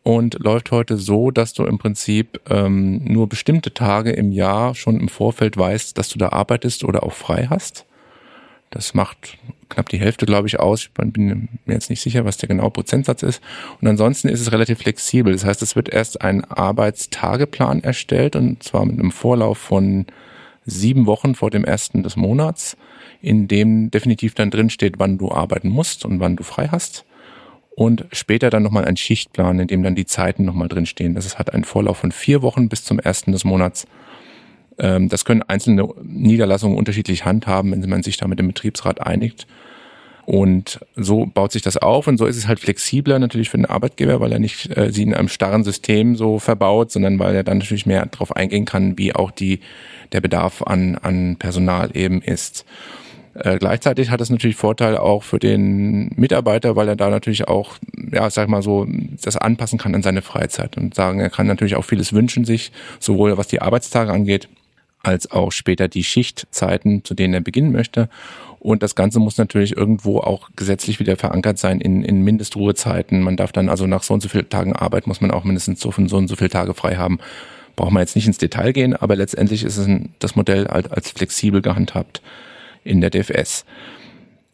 und 0.08 0.38
läuft 0.42 0.70
heute 0.70 0.96
so, 0.96 1.30
dass 1.30 1.52
du 1.52 1.66
im 1.66 1.76
Prinzip 1.76 2.40
ähm, 2.48 3.04
nur 3.04 3.28
bestimmte 3.28 3.74
Tage 3.74 4.10
im 4.10 4.32
Jahr 4.32 4.74
schon 4.74 4.98
im 4.98 5.10
Vorfeld 5.10 5.58
weißt, 5.58 5.98
dass 5.98 6.08
du 6.08 6.18
da 6.18 6.30
arbeitest 6.30 6.82
oder 6.82 7.02
auch 7.02 7.12
frei 7.12 7.48
hast. 7.50 7.84
Das 8.70 8.94
macht 8.94 9.36
knapp 9.68 9.90
die 9.90 10.00
Hälfte, 10.00 10.24
glaube 10.24 10.48
ich, 10.48 10.58
aus. 10.58 10.84
Ich 10.84 10.92
bin 10.92 11.50
mir 11.66 11.74
jetzt 11.74 11.90
nicht 11.90 12.00
sicher, 12.00 12.24
was 12.24 12.38
der 12.38 12.48
genaue 12.48 12.70
Prozentsatz 12.70 13.22
ist. 13.22 13.42
Und 13.82 13.88
ansonsten 13.88 14.30
ist 14.30 14.40
es 14.40 14.50
relativ 14.50 14.78
flexibel. 14.78 15.34
Das 15.34 15.44
heißt, 15.44 15.60
es 15.60 15.76
wird 15.76 15.90
erst 15.90 16.22
ein 16.22 16.42
Arbeitstageplan 16.42 17.84
erstellt 17.84 18.34
und 18.34 18.62
zwar 18.62 18.86
mit 18.86 18.98
einem 18.98 19.12
Vorlauf 19.12 19.58
von 19.58 20.06
sieben 20.64 21.04
Wochen 21.04 21.34
vor 21.34 21.50
dem 21.50 21.64
ersten 21.64 22.02
des 22.02 22.16
Monats, 22.16 22.78
in 23.20 23.46
dem 23.46 23.90
definitiv 23.90 24.34
dann 24.34 24.50
drin 24.50 24.70
steht, 24.70 24.98
wann 24.98 25.18
du 25.18 25.30
arbeiten 25.30 25.68
musst 25.68 26.06
und 26.06 26.18
wann 26.18 26.36
du 26.36 26.44
frei 26.44 26.68
hast. 26.68 27.04
Und 27.78 28.06
später 28.10 28.50
dann 28.50 28.64
nochmal 28.64 28.86
ein 28.86 28.96
Schichtplan, 28.96 29.60
in 29.60 29.68
dem 29.68 29.84
dann 29.84 29.94
die 29.94 30.04
Zeiten 30.04 30.44
nochmal 30.44 30.66
drin 30.66 30.84
stehen. 30.84 31.14
Das 31.14 31.38
hat 31.38 31.54
einen 31.54 31.62
Vorlauf 31.62 31.98
von 31.98 32.10
vier 32.10 32.42
Wochen 32.42 32.68
bis 32.68 32.82
zum 32.82 32.98
ersten 32.98 33.30
des 33.30 33.44
Monats 33.44 33.86
ähm, 34.78 35.08
das 35.08 35.24
können 35.24 35.42
einzelne 35.42 35.88
Niederlassungen 36.02 36.78
unterschiedlich 36.78 37.24
handhaben, 37.24 37.70
wenn 37.70 37.90
man 37.90 38.02
sich 38.02 38.16
da 38.16 38.28
mit 38.28 38.38
dem 38.38 38.48
Betriebsrat 38.48 39.00
einigt. 39.00 39.46
Und 40.24 40.80
so 40.94 41.24
baut 41.24 41.52
sich 41.52 41.62
das 41.62 41.78
auf 41.78 42.06
und 42.06 42.18
so 42.18 42.26
ist 42.26 42.36
es 42.36 42.46
halt 42.46 42.60
flexibler 42.60 43.18
natürlich 43.18 43.48
für 43.48 43.56
den 43.56 43.64
Arbeitgeber, 43.64 44.20
weil 44.20 44.30
er 44.30 44.38
nicht 44.38 44.76
äh, 44.76 44.92
sie 44.92 45.02
in 45.02 45.14
einem 45.14 45.28
starren 45.28 45.64
System 45.64 46.16
so 46.16 46.38
verbaut, 46.38 46.92
sondern 46.92 47.18
weil 47.18 47.34
er 47.34 47.44
dann 47.44 47.58
natürlich 47.58 47.86
mehr 47.86 48.04
darauf 48.04 48.36
eingehen 48.36 48.66
kann, 48.66 48.98
wie 48.98 49.14
auch 49.14 49.30
die, 49.30 49.60
der 50.12 50.20
Bedarf 50.20 50.62
an, 50.62 50.96
an 50.96 51.36
Personal 51.36 51.96
eben 51.96 52.20
ist. 52.20 52.66
Äh, 53.34 53.58
gleichzeitig 53.58 54.10
hat 54.10 54.20
es 54.20 54.30
natürlich 54.30 54.56
Vorteil 54.56 54.96
auch 54.96 55.22
für 55.22 55.38
den 55.38 56.10
Mitarbeiter, 56.16 56.76
weil 56.76 56.88
er 56.88 56.96
da 56.96 57.10
natürlich 57.10 57.48
auch, 57.48 57.76
ja, 58.12 58.28
sag 58.30 58.48
mal 58.48 58.62
so, 58.62 58.86
das 59.22 59.36
anpassen 59.36 59.78
kann 59.78 59.94
an 59.94 60.02
seine 60.02 60.22
Freizeit 60.22 60.76
und 60.76 60.94
sagen, 60.94 61.20
er 61.20 61.30
kann 61.30 61.46
natürlich 61.46 61.76
auch 61.76 61.84
vieles 61.84 62.12
wünschen 62.12 62.44
sich, 62.44 62.72
sowohl 62.98 63.36
was 63.36 63.48
die 63.48 63.62
Arbeitstage 63.62 64.12
angeht, 64.12 64.48
als 65.02 65.30
auch 65.30 65.52
später 65.52 65.88
die 65.88 66.04
Schichtzeiten, 66.04 67.04
zu 67.04 67.14
denen 67.14 67.34
er 67.34 67.40
beginnen 67.40 67.72
möchte. 67.72 68.08
Und 68.60 68.82
das 68.82 68.96
Ganze 68.96 69.20
muss 69.20 69.38
natürlich 69.38 69.76
irgendwo 69.76 70.18
auch 70.18 70.50
gesetzlich 70.56 70.98
wieder 70.98 71.16
verankert 71.16 71.58
sein 71.58 71.80
in, 71.80 72.02
in 72.02 72.22
Mindestruhezeiten. 72.22 73.22
Man 73.22 73.36
darf 73.36 73.52
dann 73.52 73.68
also 73.68 73.86
nach 73.86 74.02
so 74.02 74.14
und 74.14 74.20
so 74.20 74.28
vielen 74.28 74.48
Tagen 74.48 74.72
Arbeit 74.72 75.06
muss 75.06 75.20
man 75.20 75.30
auch 75.30 75.44
mindestens 75.44 75.80
so, 75.80 75.92
so 75.92 76.16
und 76.16 76.26
so 76.26 76.34
viele 76.34 76.50
Tage 76.50 76.74
frei 76.74 76.96
haben. 76.96 77.18
Braucht 77.76 77.92
man 77.92 78.00
jetzt 78.00 78.16
nicht 78.16 78.26
ins 78.26 78.38
Detail 78.38 78.72
gehen, 78.72 78.96
aber 78.96 79.14
letztendlich 79.14 79.62
ist 79.62 79.76
es 79.76 79.86
ein, 79.86 80.12
das 80.18 80.34
Modell 80.34 80.66
als, 80.66 80.90
als 80.90 81.10
flexibel 81.12 81.62
gehandhabt 81.62 82.20
in 82.88 83.00
der 83.00 83.10
DFS. 83.10 83.64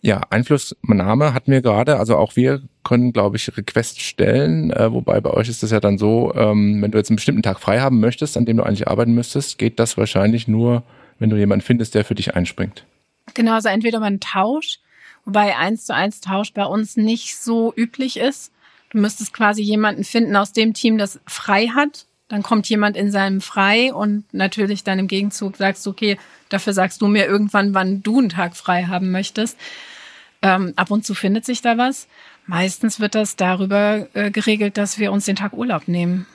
Ja, 0.02 0.20
Einflussnahme 0.28 1.32
hatten 1.32 1.50
wir 1.50 1.62
gerade. 1.62 1.98
Also 1.98 2.16
auch 2.16 2.36
wir 2.36 2.62
können, 2.82 3.14
glaube 3.14 3.38
ich, 3.38 3.56
Requests 3.56 4.02
stellen. 4.02 4.70
Äh, 4.70 4.92
wobei 4.92 5.20
bei 5.20 5.30
euch 5.30 5.48
ist 5.48 5.62
das 5.62 5.70
ja 5.70 5.80
dann 5.80 5.96
so, 5.96 6.34
ähm, 6.34 6.82
wenn 6.82 6.90
du 6.90 6.98
jetzt 6.98 7.08
einen 7.08 7.16
bestimmten 7.16 7.42
Tag 7.42 7.58
frei 7.58 7.80
haben 7.80 8.00
möchtest, 8.00 8.36
an 8.36 8.44
dem 8.44 8.58
du 8.58 8.64
eigentlich 8.64 8.86
arbeiten 8.86 9.14
müsstest, 9.14 9.56
geht 9.56 9.78
das 9.78 9.96
wahrscheinlich 9.96 10.46
nur, 10.46 10.82
wenn 11.18 11.30
du 11.30 11.36
jemanden 11.36 11.64
findest, 11.64 11.94
der 11.94 12.04
für 12.04 12.14
dich 12.14 12.34
einspringt. 12.34 12.84
Genau, 13.32 13.54
also 13.54 13.70
entweder 13.70 13.98
man 13.98 14.20
Tausch, 14.20 14.80
wobei 15.24 15.56
eins 15.56 15.86
zu 15.86 15.94
eins 15.94 16.20
Tausch 16.20 16.52
bei 16.52 16.66
uns 16.66 16.98
nicht 16.98 17.38
so 17.38 17.72
üblich 17.74 18.18
ist. 18.18 18.52
Du 18.90 18.98
müsstest 18.98 19.32
quasi 19.32 19.62
jemanden 19.62 20.04
finden 20.04 20.36
aus 20.36 20.52
dem 20.52 20.74
Team, 20.74 20.98
das 20.98 21.18
frei 21.26 21.68
hat. 21.68 22.06
Dann 22.34 22.42
kommt 22.42 22.68
jemand 22.68 22.96
in 22.96 23.12
seinem 23.12 23.40
Frei 23.40 23.94
und 23.94 24.24
natürlich 24.34 24.82
dann 24.82 24.98
im 24.98 25.06
Gegenzug 25.06 25.56
sagst 25.56 25.86
du, 25.86 25.90
okay, 25.90 26.18
dafür 26.48 26.72
sagst 26.72 27.00
du 27.00 27.06
mir 27.06 27.26
irgendwann, 27.26 27.74
wann 27.74 28.02
du 28.02 28.18
einen 28.18 28.28
Tag 28.28 28.56
frei 28.56 28.86
haben 28.86 29.12
möchtest. 29.12 29.56
Ähm, 30.42 30.72
ab 30.74 30.90
und 30.90 31.06
zu 31.06 31.14
findet 31.14 31.44
sich 31.44 31.62
da 31.62 31.78
was. 31.78 32.08
Meistens 32.48 32.98
wird 32.98 33.14
das 33.14 33.36
darüber 33.36 34.08
äh, 34.14 34.32
geregelt, 34.32 34.78
dass 34.78 34.98
wir 34.98 35.12
uns 35.12 35.26
den 35.26 35.36
Tag 35.36 35.52
Urlaub 35.52 35.86
nehmen. 35.86 36.26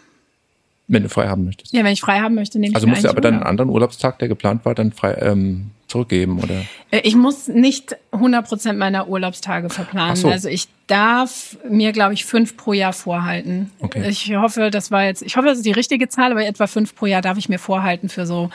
Wenn 0.90 1.04
du 1.04 1.10
frei 1.10 1.28
haben 1.28 1.46
möchtest. 1.46 1.72
Ja, 1.72 1.84
wenn 1.84 1.94
ich 1.94 2.02
frei 2.02 2.20
haben 2.20 2.36
möchte, 2.36 2.60
nehme 2.60 2.76
also 2.76 2.88
ich 2.88 2.92
musst 2.92 3.04
du 3.04 3.10
aber 3.10 3.22
dann 3.22 3.36
einen 3.36 3.44
anderen 3.44 3.70
Urlaubstag, 3.70 4.20
der 4.20 4.28
geplant 4.28 4.66
war, 4.66 4.74
dann 4.74 4.92
frei 4.92 5.14
ähm, 5.22 5.70
zurückgeben, 5.88 6.40
oder? 6.40 6.66
Äh, 6.92 7.02
ich 7.04 7.16
muss 7.16 7.48
nicht 7.48 7.96
100 8.12 8.48
Prozent 8.48 8.80
meiner 8.80 9.08
Urlaubstage 9.08 9.70
verplanen. 9.70 10.16
So. 10.16 10.30
Also 10.30 10.50
ich 10.50 10.68
darf 10.88 11.58
mir, 11.70 11.92
glaube 11.92 12.14
ich, 12.14 12.26
fünf 12.26 12.58
pro 12.58 12.74
Jahr 12.74 12.94
vorhalten. 12.94 13.72
Okay. 13.80 14.10
Ich 14.10 14.36
hoffe, 14.36 14.72
das 14.72 14.90
war 14.90 15.06
jetzt, 15.06 15.22
ich 15.22 15.38
hoffe, 15.38 15.48
das 15.48 15.58
ist 15.58 15.66
die 15.66 15.72
richtige 15.72 16.10
Zahl, 16.10 16.32
aber 16.32 16.46
etwa 16.46 16.68
fünf 16.68 16.96
pro 16.96 17.06
Jahr 17.06 17.22
darf 17.22 17.38
ich 17.38 17.50
mir 17.50 17.60
vorhalten 17.60 18.10
für 18.10 18.26
so 18.26 18.50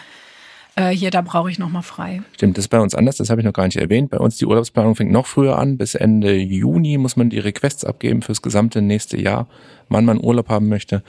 äh, 0.76 0.90
hier, 0.90 1.10
da 1.10 1.20
brauche 1.20 1.50
ich 1.50 1.58
nochmal 1.58 1.82
frei. 1.82 2.22
Stimmt, 2.34 2.58
das 2.58 2.64
ist 2.64 2.68
bei 2.68 2.80
uns 2.80 2.94
anders, 2.94 3.16
das 3.16 3.30
habe 3.30 3.40
ich 3.40 3.44
noch 3.44 3.52
gar 3.52 3.66
nicht 3.66 3.76
erwähnt. 3.76 4.10
Bei 4.10 4.18
uns 4.18 4.38
die 4.38 4.46
Urlaubsplanung 4.46 4.96
fängt 4.96 5.12
noch 5.12 5.26
früher 5.26 5.58
an. 5.58 5.76
Bis 5.76 5.94
Ende 5.94 6.34
Juni 6.34 6.98
muss 6.98 7.16
man 7.16 7.30
die 7.30 7.38
Requests 7.38 7.84
abgeben 7.84 8.22
fürs 8.22 8.42
gesamte 8.42 8.82
nächste 8.82 9.20
Jahr, 9.20 9.46
wann 9.88 10.04
man 10.04 10.22
Urlaub 10.22 10.48
haben 10.48 10.68
möchte. 10.68 11.02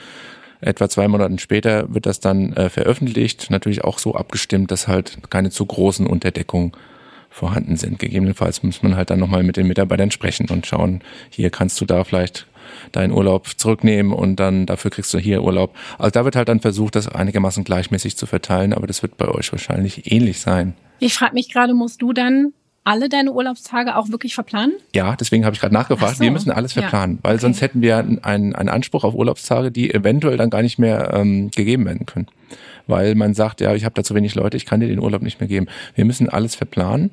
Etwa 0.62 0.90
zwei 0.90 1.08
Monate 1.08 1.38
später 1.40 1.94
wird 1.94 2.06
das 2.06 2.20
dann 2.20 2.54
äh, 2.54 2.70
veröffentlicht, 2.70 3.50
natürlich 3.50 3.84
auch 3.84 4.00
so 4.00 4.16
abgestimmt, 4.16 4.72
dass 4.72 4.88
halt 4.88 5.30
keine 5.30 5.50
zu 5.50 5.66
großen 5.66 6.08
Unterdeckungen 6.08 6.72
vorhanden 7.30 7.76
sind. 7.76 8.00
Gegebenenfalls 8.00 8.64
muss 8.64 8.82
man 8.82 8.96
halt 8.96 9.10
dann 9.10 9.20
nochmal 9.20 9.44
mit 9.44 9.58
den 9.58 9.68
Mitarbeitern 9.68 10.12
sprechen 10.12 10.48
und 10.50 10.66
schauen, 10.66 11.02
hier 11.30 11.50
kannst 11.50 11.80
du 11.82 11.86
da 11.86 12.04
vielleicht 12.04 12.48
deinen 12.92 13.12
Urlaub 13.12 13.48
zurücknehmen 13.58 14.14
und 14.14 14.38
dann 14.38 14.66
dafür 14.66 14.90
kriegst 14.90 15.14
du 15.14 15.18
hier 15.18 15.44
Urlaub. 15.44 15.76
Also 15.98 16.12
da 16.12 16.26
wird 16.26 16.36
halt 16.36 16.50
dann 16.50 16.62
versucht, 16.62 16.96
das 16.96 17.08
einigermaßen 17.08 17.64
gleichmäßig 17.64 18.18
zu 18.18 18.26
verteilen, 18.26 18.74
aber 18.74 18.88
das 18.88 19.02
wird 19.02 19.18
bei 19.18 19.28
euch 19.28 19.52
wahrscheinlich 19.52 20.12
ähnlich 20.12 20.40
sein. 20.40 20.76
Ich 21.00 21.14
frage 21.14 21.34
mich 21.34 21.52
gerade, 21.52 21.74
musst 21.74 22.02
du 22.02 22.14
dann 22.14 22.54
alle 22.86 23.10
deine 23.10 23.32
Urlaubstage 23.32 23.98
auch 23.98 24.10
wirklich 24.10 24.36
verplanen? 24.36 24.74
Ja, 24.94 25.16
deswegen 25.16 25.44
habe 25.44 25.56
ich 25.56 25.60
gerade 25.60 25.74
nachgefragt. 25.74 26.18
So. 26.18 26.24
Wir 26.24 26.32
müssen 26.32 26.52
alles 26.52 26.74
verplanen, 26.74 27.18
ja. 27.18 27.24
weil 27.24 27.34
okay. 27.34 27.42
sonst 27.42 27.62
hätten 27.62 27.82
wir 27.82 27.98
einen, 27.98 28.20
einen 28.22 28.70
Anspruch 28.70 29.04
auf 29.04 29.16
Urlaubstage, 29.16 29.72
die 29.72 29.94
eventuell 29.94 30.38
dann 30.38 30.52
gar 30.52 30.62
nicht 30.62 30.80
mehr 30.80 31.12
ähm, 31.14 31.52
gegeben 31.52 31.86
werden 31.86 32.06
können. 32.06 32.28
Weil 32.88 33.16
man 33.16 33.34
sagt, 33.34 33.60
ja, 33.62 33.74
ich 33.74 33.84
habe 33.84 33.96
da 33.96 34.04
zu 34.04 34.14
wenig 34.14 34.36
Leute, 34.36 34.56
ich 34.56 34.68
kann 34.68 34.80
dir 34.80 34.88
den 34.88 35.00
Urlaub 35.00 35.24
nicht 35.24 35.40
mehr 35.40 35.50
geben. 35.50 35.66
Wir 35.96 36.06
müssen 36.06 36.30
alles 36.30 36.54
verplanen 36.54 37.12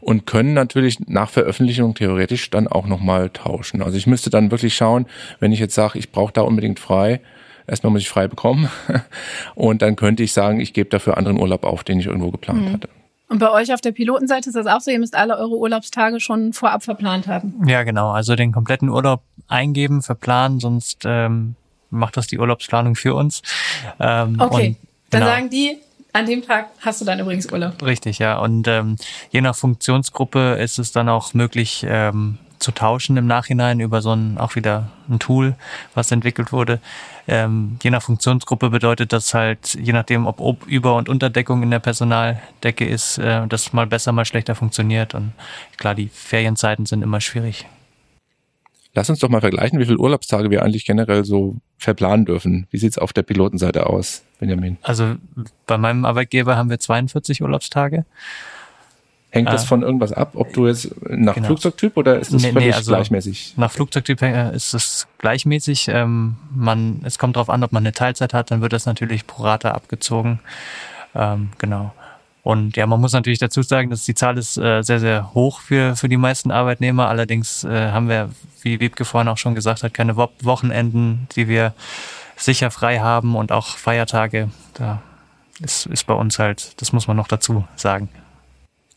und 0.00 0.26
können 0.26 0.52
natürlich 0.52 1.00
nach 1.08 1.30
Veröffentlichung 1.30 1.94
theoretisch 1.94 2.50
dann 2.50 2.68
auch 2.68 2.86
nochmal 2.86 3.30
tauschen. 3.30 3.82
Also 3.82 3.96
ich 3.96 4.06
müsste 4.06 4.28
dann 4.28 4.50
wirklich 4.50 4.74
schauen, 4.74 5.06
wenn 5.40 5.52
ich 5.52 5.58
jetzt 5.58 5.74
sage, 5.74 5.98
ich 5.98 6.12
brauche 6.12 6.34
da 6.34 6.42
unbedingt 6.42 6.78
frei, 6.78 7.22
erstmal 7.66 7.90
muss 7.90 8.02
ich 8.02 8.10
frei 8.10 8.28
bekommen 8.28 8.68
und 9.54 9.80
dann 9.80 9.96
könnte 9.96 10.22
ich 10.22 10.34
sagen, 10.34 10.60
ich 10.60 10.74
gebe 10.74 10.90
dafür 10.90 11.16
anderen 11.16 11.40
Urlaub 11.40 11.64
auf, 11.64 11.82
den 11.82 11.98
ich 11.98 12.06
irgendwo 12.06 12.30
geplant 12.30 12.68
mhm. 12.68 12.72
hatte. 12.74 12.88
Und 13.28 13.38
bei 13.38 13.50
euch 13.50 13.72
auf 13.72 13.80
der 13.80 13.92
Pilotenseite 13.92 14.50
ist 14.50 14.54
das 14.54 14.66
auch 14.66 14.80
so, 14.80 14.90
ihr 14.90 14.98
müsst 14.98 15.14
alle 15.14 15.36
eure 15.38 15.56
Urlaubstage 15.56 16.20
schon 16.20 16.52
vorab 16.52 16.82
verplant 16.82 17.26
haben. 17.26 17.66
Ja, 17.66 17.82
genau. 17.82 18.10
Also 18.10 18.36
den 18.36 18.52
kompletten 18.52 18.90
Urlaub 18.90 19.22
eingeben, 19.48 20.02
verplanen, 20.02 20.60
sonst 20.60 21.02
ähm, 21.04 21.56
macht 21.90 22.16
das 22.16 22.26
die 22.26 22.38
Urlaubsplanung 22.38 22.96
für 22.96 23.14
uns. 23.14 23.42
Ähm, 23.98 24.36
okay, 24.38 24.76
dann 25.10 25.22
genau. 25.22 25.32
sagen 25.32 25.50
die, 25.50 25.78
an 26.12 26.26
dem 26.26 26.42
Tag 26.42 26.68
hast 26.80 27.00
du 27.00 27.04
dann 27.04 27.18
übrigens 27.18 27.50
Urlaub. 27.50 27.82
Richtig, 27.82 28.18
ja. 28.18 28.38
Und 28.38 28.68
ähm, 28.68 28.96
je 29.30 29.40
nach 29.40 29.56
Funktionsgruppe 29.56 30.54
ist 30.60 30.78
es 30.78 30.92
dann 30.92 31.08
auch 31.08 31.34
möglich 31.34 31.84
ähm, 31.88 32.38
zu 32.58 32.72
tauschen 32.72 33.16
im 33.16 33.26
Nachhinein 33.26 33.80
über 33.80 34.00
so 34.00 34.12
ein 34.12 34.38
auch 34.38 34.54
wieder 34.54 34.90
ein 35.08 35.18
Tool, 35.18 35.54
was 35.94 36.10
entwickelt 36.12 36.52
wurde. 36.52 36.80
Ähm, 37.26 37.78
je 37.82 37.90
nach 37.90 38.02
Funktionsgruppe 38.02 38.70
bedeutet 38.70 39.12
das 39.12 39.32
halt, 39.32 39.74
je 39.74 39.92
nachdem, 39.92 40.26
ob 40.26 40.40
Ob 40.40 40.66
Über- 40.66 40.96
und 40.96 41.08
Unterdeckung 41.08 41.62
in 41.62 41.70
der 41.70 41.78
Personaldecke 41.78 42.84
ist, 42.84 43.18
äh, 43.18 43.46
das 43.46 43.72
mal 43.72 43.86
besser, 43.86 44.12
mal 44.12 44.24
schlechter 44.24 44.54
funktioniert. 44.54 45.14
Und 45.14 45.32
klar, 45.78 45.94
die 45.94 46.08
Ferienzeiten 46.08 46.86
sind 46.86 47.02
immer 47.02 47.20
schwierig. 47.20 47.66
Lass 48.94 49.10
uns 49.10 49.18
doch 49.18 49.28
mal 49.28 49.40
vergleichen, 49.40 49.78
wie 49.80 49.86
viele 49.86 49.98
Urlaubstage 49.98 50.50
wir 50.50 50.62
eigentlich 50.62 50.84
generell 50.84 51.24
so 51.24 51.56
verplanen 51.78 52.26
dürfen. 52.26 52.68
Wie 52.70 52.78
sieht's 52.78 52.96
auf 52.96 53.12
der 53.12 53.22
Pilotenseite 53.22 53.86
aus, 53.86 54.22
Benjamin? 54.38 54.76
Also 54.82 55.16
bei 55.66 55.78
meinem 55.78 56.04
Arbeitgeber 56.04 56.56
haben 56.56 56.70
wir 56.70 56.78
42 56.78 57.42
Urlaubstage. 57.42 58.04
Hängt 59.34 59.48
das 59.48 59.64
ah. 59.64 59.66
von 59.66 59.82
irgendwas 59.82 60.12
ab, 60.12 60.32
ob 60.34 60.52
du 60.52 60.68
jetzt 60.68 60.94
nach 61.08 61.34
genau. 61.34 61.48
Flugzeugtyp 61.48 61.96
oder 61.96 62.20
ist 62.20 62.32
das 62.32 62.42
nee, 62.42 62.52
völlig 62.52 62.68
nee, 62.68 62.72
also 62.72 62.92
gleichmäßig? 62.92 63.54
Nach 63.56 63.70
Flugzeugtyp 63.70 64.22
äh, 64.22 64.54
ist 64.54 64.74
es 64.74 65.08
gleichmäßig. 65.18 65.88
Ähm, 65.88 66.36
man, 66.54 67.00
es 67.02 67.18
kommt 67.18 67.34
darauf 67.34 67.50
an, 67.50 67.64
ob 67.64 67.72
man 67.72 67.82
eine 67.82 67.92
Teilzeit 67.92 68.32
hat, 68.32 68.52
dann 68.52 68.60
wird 68.60 68.72
das 68.72 68.86
natürlich 68.86 69.26
pro 69.26 69.42
Rata 69.42 69.72
abgezogen. 69.72 70.38
Ähm, 71.16 71.48
genau. 71.58 71.92
Und 72.44 72.76
ja, 72.76 72.86
man 72.86 73.00
muss 73.00 73.12
natürlich 73.12 73.40
dazu 73.40 73.62
sagen, 73.62 73.90
dass 73.90 74.04
die 74.04 74.14
Zahl 74.14 74.38
ist 74.38 74.56
äh, 74.56 74.82
sehr, 74.82 75.00
sehr 75.00 75.34
hoch 75.34 75.60
für, 75.60 75.96
für 75.96 76.08
die 76.08 76.16
meisten 76.16 76.52
Arbeitnehmer. 76.52 77.08
Allerdings 77.08 77.64
äh, 77.64 77.90
haben 77.90 78.08
wir, 78.08 78.28
wie 78.62 78.78
Wiebke 78.78 79.04
vorhin 79.04 79.28
auch 79.28 79.38
schon 79.38 79.56
gesagt 79.56 79.82
hat, 79.82 79.94
keine 79.94 80.16
Wo 80.16 80.28
Wochenenden, 80.42 81.26
die 81.34 81.48
wir 81.48 81.74
sicher 82.36 82.70
frei 82.70 83.00
haben 83.00 83.34
und 83.34 83.50
auch 83.50 83.66
Feiertage. 83.66 84.50
Da 84.74 85.02
ist, 85.58 85.86
ist 85.86 86.06
bei 86.06 86.14
uns 86.14 86.38
halt, 86.38 86.80
das 86.80 86.92
muss 86.92 87.08
man 87.08 87.16
noch 87.16 87.26
dazu 87.26 87.64
sagen. 87.74 88.08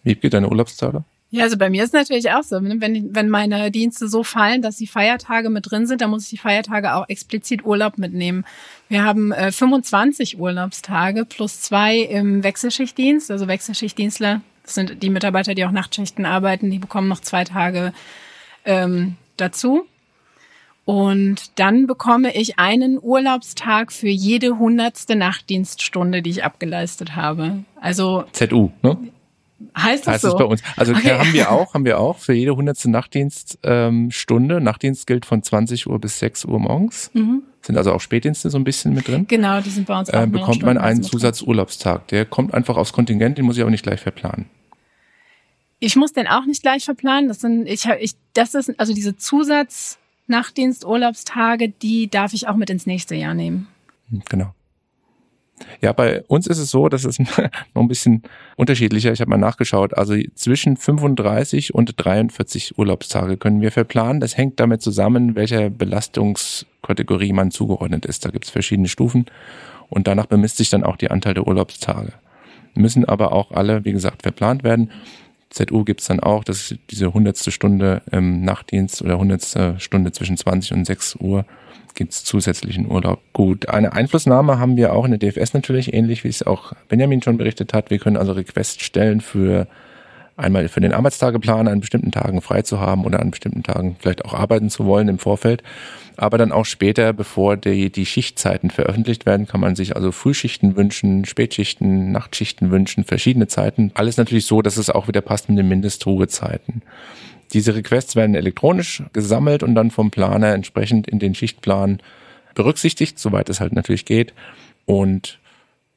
Wiebke, 0.07 0.29
deine 0.29 0.49
Urlaubstage? 0.49 1.03
Ja, 1.29 1.43
also 1.43 1.57
bei 1.57 1.69
mir 1.69 1.83
ist 1.83 1.89
es 1.89 1.93
natürlich 1.93 2.31
auch 2.31 2.43
so, 2.43 2.59
ne? 2.59 2.79
wenn, 2.79 3.13
wenn 3.13 3.27
meine 3.27 3.69
Dienste 3.69 4.07
so 4.07 4.23
fallen, 4.23 4.61
dass 4.61 4.77
die 4.77 4.87
Feiertage 4.87 5.49
mit 5.49 5.69
drin 5.69 5.85
sind, 5.85 5.99
dann 5.99 6.09
muss 6.09 6.23
ich 6.23 6.29
die 6.29 6.37
Feiertage 6.37 6.95
auch 6.95 7.09
explizit 7.09 7.65
Urlaub 7.65 7.97
mitnehmen. 7.97 8.45
Wir 8.87 9.03
haben 9.03 9.33
äh, 9.33 9.51
25 9.51 10.39
Urlaubstage 10.39 11.25
plus 11.25 11.59
zwei 11.59 11.97
im 11.97 12.43
Wechselschichtdienst. 12.43 13.29
Also 13.29 13.47
Wechselschichtdienstler, 13.49 14.41
das 14.63 14.75
sind 14.75 15.03
die 15.03 15.09
Mitarbeiter, 15.09 15.53
die 15.53 15.65
auch 15.65 15.71
Nachtschichten 15.71 16.25
arbeiten, 16.25 16.71
die 16.71 16.79
bekommen 16.79 17.09
noch 17.09 17.19
zwei 17.19 17.43
Tage 17.43 17.91
ähm, 18.63 19.15
dazu. 19.35 19.85
Und 20.85 21.59
dann 21.59 21.87
bekomme 21.87 22.33
ich 22.33 22.57
einen 22.57 22.97
Urlaubstag 23.01 23.91
für 23.91 24.07
jede 24.07 24.57
hundertste 24.57 25.17
Nachtdienststunde, 25.17 26.21
die 26.21 26.29
ich 26.29 26.45
abgeleistet 26.45 27.17
habe. 27.17 27.65
Also 27.81 28.23
ZU, 28.31 28.71
ne? 28.81 28.97
Heißt 29.77 30.05
das 30.05 30.15
heißt 30.15 30.21
so? 30.23 30.27
es 30.29 30.35
bei 30.37 30.43
uns. 30.43 30.61
Also 30.75 30.93
Okay. 30.93 31.17
haben 31.17 31.33
wir 31.33 31.51
auch, 31.51 31.73
haben 31.73 31.85
wir 31.85 31.99
auch 31.99 32.17
für 32.19 32.33
jede 32.33 32.55
hundertste 32.55 32.91
Nachtdienststunde. 32.91 34.57
Ähm. 34.57 34.63
Nachtdienst 34.63 35.07
gilt 35.07 35.25
von 35.25 35.41
20 35.41 35.87
Uhr 35.87 35.99
bis 35.99 36.19
6 36.19 36.45
Uhr 36.45 36.59
morgens. 36.59 37.09
Mhm. 37.13 37.41
Sind 37.61 37.77
also 37.77 37.91
auch 37.91 38.01
Spätdienste 38.01 38.49
so 38.49 38.57
ein 38.57 38.63
bisschen 38.63 38.93
mit 38.93 39.07
drin. 39.07 39.25
Genau, 39.27 39.59
die 39.61 39.69
sind 39.71 39.87
bei 39.87 39.99
uns 39.99 40.09
auch 40.11 40.21
Äh, 40.21 40.27
bekommt 40.27 40.61
man 40.63 40.77
einen. 40.77 41.01
Zusatzurlaubstag. 41.03 42.07
Der 42.09 42.25
kommt 42.25 42.53
einfach 42.53 42.77
aufs 42.77 42.93
Kontingent, 42.93 43.37
den 43.37 43.45
muss 43.45 43.55
ich 43.57 43.61
aber 43.61 43.71
nicht 43.71 43.83
gleich 43.83 43.99
verplanen. 43.99 44.45
Ich 45.79 45.95
muss 45.95 46.13
den 46.13 46.27
auch 46.27 46.45
nicht 46.45 46.61
gleich 46.61 46.85
verplanen. 46.85 47.27
Das 47.27 47.41
sind, 47.41 47.67
ich, 47.67 47.85
ich, 47.99 48.13
das 48.33 48.53
ist, 48.55 48.79
also 48.79 48.93
diese 48.93 49.17
Zusatz-Nachtdienst-Urlaubstage, 49.17 51.69
die 51.69 52.09
darf 52.09 52.33
ich 52.33 52.47
auch 52.47 52.55
mit 52.55 52.69
ins 52.69 52.85
nächste 52.85 53.15
Jahr 53.15 53.33
nehmen. 53.33 53.67
Hm, 54.09 54.21
Genau. 54.29 54.53
Ja, 55.81 55.91
bei 55.91 56.23
uns 56.23 56.47
ist 56.47 56.57
es 56.57 56.71
so, 56.71 56.89
dass 56.89 57.03
es 57.03 57.19
noch 57.19 57.37
ein 57.75 57.87
bisschen 57.87 58.23
unterschiedlicher. 58.55 59.11
Ich 59.11 59.21
habe 59.21 59.29
mal 59.29 59.37
nachgeschaut. 59.37 59.97
Also 59.97 60.15
zwischen 60.35 60.77
35 60.77 61.73
und 61.73 61.93
43 61.97 62.77
Urlaubstage 62.77 63.37
können 63.37 63.61
wir 63.61 63.71
verplanen. 63.71 64.19
Das 64.19 64.37
hängt 64.37 64.59
damit 64.59 64.81
zusammen, 64.81 65.35
welcher 65.35 65.69
Belastungskategorie 65.69 67.33
man 67.33 67.51
zugeordnet 67.51 68.05
ist. 68.05 68.25
Da 68.25 68.29
gibt 68.29 68.45
es 68.45 68.51
verschiedene 68.51 68.87
Stufen 68.87 69.25
und 69.89 70.07
danach 70.07 70.25
bemisst 70.25 70.57
sich 70.57 70.69
dann 70.69 70.83
auch 70.83 70.97
die 70.97 71.11
Anteil 71.11 71.33
der 71.33 71.47
Urlaubstage. 71.47 72.13
Müssen 72.75 73.05
aber 73.05 73.31
auch 73.31 73.51
alle, 73.51 73.85
wie 73.85 73.93
gesagt, 73.93 74.23
verplant 74.23 74.63
werden. 74.63 74.91
ZU 75.49 75.83
gibt's 75.83 76.07
dann 76.07 76.19
auch, 76.19 76.43
das 76.43 76.71
ist 76.71 76.79
diese 76.91 77.13
hundertste 77.13 77.51
Stunde 77.51 78.01
im 78.11 78.43
Nachtdienst 78.43 79.01
oder 79.01 79.17
hundertste 79.17 79.79
Stunde 79.79 80.11
zwischen 80.11 80.37
20 80.37 80.73
und 80.73 80.85
6 80.85 81.15
Uhr 81.15 81.45
gibt's 81.97 82.23
zusätzlichen 82.23 82.89
Urlaub. 82.89 83.19
Gut, 83.33 83.67
eine 83.67 83.91
Einflussnahme 83.91 84.59
haben 84.59 84.77
wir 84.77 84.93
auch 84.93 85.03
in 85.03 85.11
der 85.11 85.19
DFS 85.19 85.53
natürlich, 85.53 85.93
ähnlich 85.93 86.23
wie 86.23 86.29
es 86.29 86.43
auch 86.43 86.71
Benjamin 86.87 87.21
schon 87.21 87.37
berichtet 87.37 87.73
hat. 87.73 87.89
Wir 87.89 87.99
können 87.99 88.15
also 88.15 88.31
Request 88.31 88.81
stellen 88.81 89.19
für 89.19 89.67
einmal 90.37 90.69
für 90.69 90.79
den 90.79 90.93
Arbeitstageplan 90.93 91.67
an 91.67 91.79
bestimmten 91.79 92.11
Tagen 92.11 92.41
frei 92.41 92.61
zu 92.61 92.79
haben 92.79 93.03
oder 93.03 93.19
an 93.19 93.31
bestimmten 93.31 93.63
Tagen 93.63 93.95
vielleicht 93.99 94.23
auch 94.23 94.33
arbeiten 94.33 94.69
zu 94.69 94.85
wollen 94.85 95.07
im 95.07 95.17
Vorfeld. 95.17 95.63
Aber 96.15 96.37
dann 96.37 96.51
auch 96.51 96.65
später, 96.65 97.13
bevor 97.13 97.57
die, 97.57 97.91
die 97.91 98.05
Schichtzeiten 98.05 98.69
veröffentlicht 98.69 99.25
werden, 99.25 99.47
kann 99.47 99.59
man 99.59 99.75
sich 99.75 99.95
also 99.95 100.11
Frühschichten 100.11 100.75
wünschen, 100.75 101.25
Spätschichten, 101.25 102.11
Nachtschichten 102.11 102.71
wünschen, 102.71 103.03
verschiedene 103.03 103.47
Zeiten. 103.47 103.91
Alles 103.95 104.17
natürlich 104.17 104.45
so, 104.45 104.61
dass 104.61 104.77
es 104.77 104.89
auch 104.89 105.07
wieder 105.07 105.21
passt 105.21 105.49
mit 105.49 105.57
den 105.57 105.67
Mindestruhezeiten. 105.67 106.83
Diese 107.53 107.75
Requests 107.75 108.15
werden 108.15 108.35
elektronisch 108.35 109.03
gesammelt 109.13 109.63
und 109.63 109.75
dann 109.75 109.91
vom 109.91 110.11
Planer 110.11 110.53
entsprechend 110.53 111.07
in 111.07 111.19
den 111.19 111.35
Schichtplan 111.35 111.99
berücksichtigt, 112.55 113.19
soweit 113.19 113.49
es 113.49 113.59
halt 113.59 113.73
natürlich 113.73 114.05
geht. 114.05 114.33
Und 114.85 115.39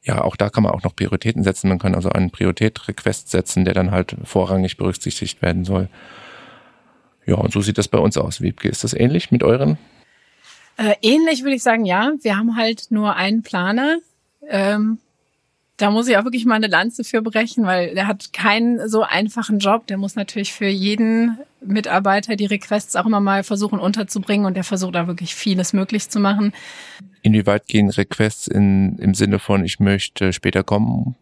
ja, 0.02 0.22
auch 0.22 0.36
da 0.36 0.48
kann 0.48 0.62
man 0.62 0.72
auch 0.72 0.82
noch 0.82 0.96
Prioritäten 0.96 1.42
setzen. 1.42 1.68
Man 1.68 1.78
kann 1.78 1.94
also 1.94 2.10
einen 2.10 2.30
Priorität-Request 2.30 3.30
setzen, 3.30 3.64
der 3.64 3.74
dann 3.74 3.90
halt 3.90 4.16
vorrangig 4.24 4.76
berücksichtigt 4.76 5.42
werden 5.42 5.64
soll. 5.64 5.88
Ja, 7.26 7.36
und 7.36 7.52
so 7.52 7.60
sieht 7.60 7.78
das 7.78 7.88
bei 7.88 7.98
uns 7.98 8.16
aus. 8.16 8.40
Wiebke, 8.40 8.68
ist 8.68 8.84
das 8.84 8.94
ähnlich 8.94 9.30
mit 9.30 9.42
euren? 9.42 9.78
Äh, 10.76 10.94
ähnlich 11.02 11.42
würde 11.42 11.56
ich 11.56 11.62
sagen, 11.62 11.84
ja. 11.84 12.12
Wir 12.22 12.36
haben 12.36 12.56
halt 12.56 12.86
nur 12.90 13.16
einen 13.16 13.42
Planer. 13.42 13.98
Ähm, 14.48 14.98
da 15.80 15.90
muss 15.90 16.08
ich 16.08 16.16
auch 16.16 16.24
wirklich 16.24 16.44
mal 16.44 16.56
eine 16.56 16.66
Lanze 16.66 17.04
für 17.04 17.22
brechen, 17.22 17.64
weil 17.64 17.94
der 17.94 18.06
hat 18.06 18.32
keinen 18.32 18.88
so 18.88 19.02
einfachen 19.02 19.58
Job. 19.58 19.86
Der 19.86 19.96
muss 19.96 20.14
natürlich 20.14 20.52
für 20.52 20.66
jeden 20.66 21.38
Mitarbeiter 21.64 22.36
die 22.36 22.46
Requests 22.46 22.96
auch 22.96 23.06
immer 23.06 23.20
mal 23.20 23.42
versuchen 23.42 23.78
unterzubringen 23.78 24.46
und 24.46 24.54
der 24.54 24.64
versucht 24.64 24.94
da 24.94 25.06
wirklich 25.06 25.34
vieles 25.34 25.72
möglich 25.72 26.10
zu 26.10 26.20
machen. 26.20 26.52
Inwieweit 27.22 27.66
gehen 27.66 27.88
Requests 27.88 28.46
in, 28.46 28.98
im 28.98 29.14
Sinne 29.14 29.38
von, 29.38 29.64
ich 29.64 29.80
möchte 29.80 30.32
später 30.32 30.62
kommen 30.62 31.16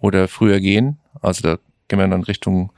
oder 0.00 0.28
früher 0.28 0.60
gehen? 0.60 0.98
Also 1.20 1.42
da 1.42 1.58
gehen 1.88 1.98
wir 1.98 2.08
dann 2.08 2.22
Richtung 2.22 2.70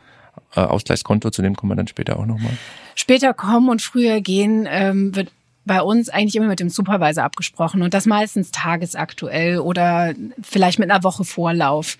äh, 0.54 0.60
Ausgleichskonto, 0.60 1.30
zu 1.30 1.42
dem 1.42 1.54
kommen 1.54 1.70
wir 1.70 1.76
dann 1.76 1.88
später 1.88 2.18
auch 2.18 2.26
nochmal. 2.26 2.56
Später 2.94 3.32
kommen 3.32 3.68
und 3.68 3.82
früher 3.82 4.20
gehen 4.20 4.66
ähm, 4.68 5.14
wird 5.14 5.30
bei 5.66 5.82
uns 5.82 6.08
eigentlich 6.08 6.36
immer 6.36 6.46
mit 6.46 6.60
dem 6.60 6.70
Supervisor 6.70 7.24
abgesprochen 7.24 7.82
und 7.82 7.92
das 7.92 8.06
meistens 8.06 8.52
tagesaktuell 8.52 9.58
oder 9.58 10.14
vielleicht 10.40 10.78
mit 10.78 10.90
einer 10.90 11.02
Woche 11.02 11.24
Vorlauf. 11.24 11.98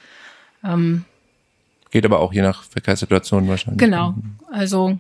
Ähm, 0.65 1.05
Geht 1.91 2.05
aber 2.05 2.21
auch 2.21 2.33
je 2.33 2.43
nach 2.43 2.63
Verkehrssituation 2.63 3.49
wahrscheinlich. 3.49 3.79
Genau. 3.79 4.15
Also 4.51 4.99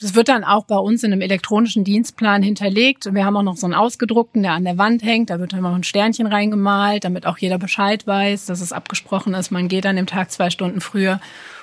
das 0.00 0.14
wird 0.14 0.28
dann 0.28 0.44
auch 0.44 0.64
bei 0.64 0.76
uns 0.76 1.02
in 1.02 1.12
einem 1.12 1.22
elektronischen 1.22 1.84
Dienstplan 1.84 2.42
hinterlegt. 2.42 3.12
Wir 3.12 3.24
haben 3.24 3.36
auch 3.36 3.42
noch 3.42 3.56
so 3.56 3.66
einen 3.66 3.74
ausgedruckten, 3.74 4.42
der 4.42 4.52
an 4.52 4.64
der 4.64 4.78
Wand 4.78 5.02
hängt. 5.02 5.30
Da 5.30 5.40
wird 5.40 5.52
dann 5.52 5.62
noch 5.62 5.74
ein 5.74 5.84
Sternchen 5.84 6.26
reingemalt, 6.26 7.04
damit 7.04 7.26
auch 7.26 7.36
jeder 7.38 7.58
Bescheid 7.58 8.06
weiß, 8.06 8.46
dass 8.46 8.60
es 8.60 8.72
abgesprochen 8.72 9.34
ist. 9.34 9.50
Man 9.50 9.68
geht 9.68 9.84
an 9.86 9.96
dem 9.96 10.06
Tag 10.06 10.30
zwei 10.30 10.50
Stunden 10.50 10.80
früher 10.80 11.20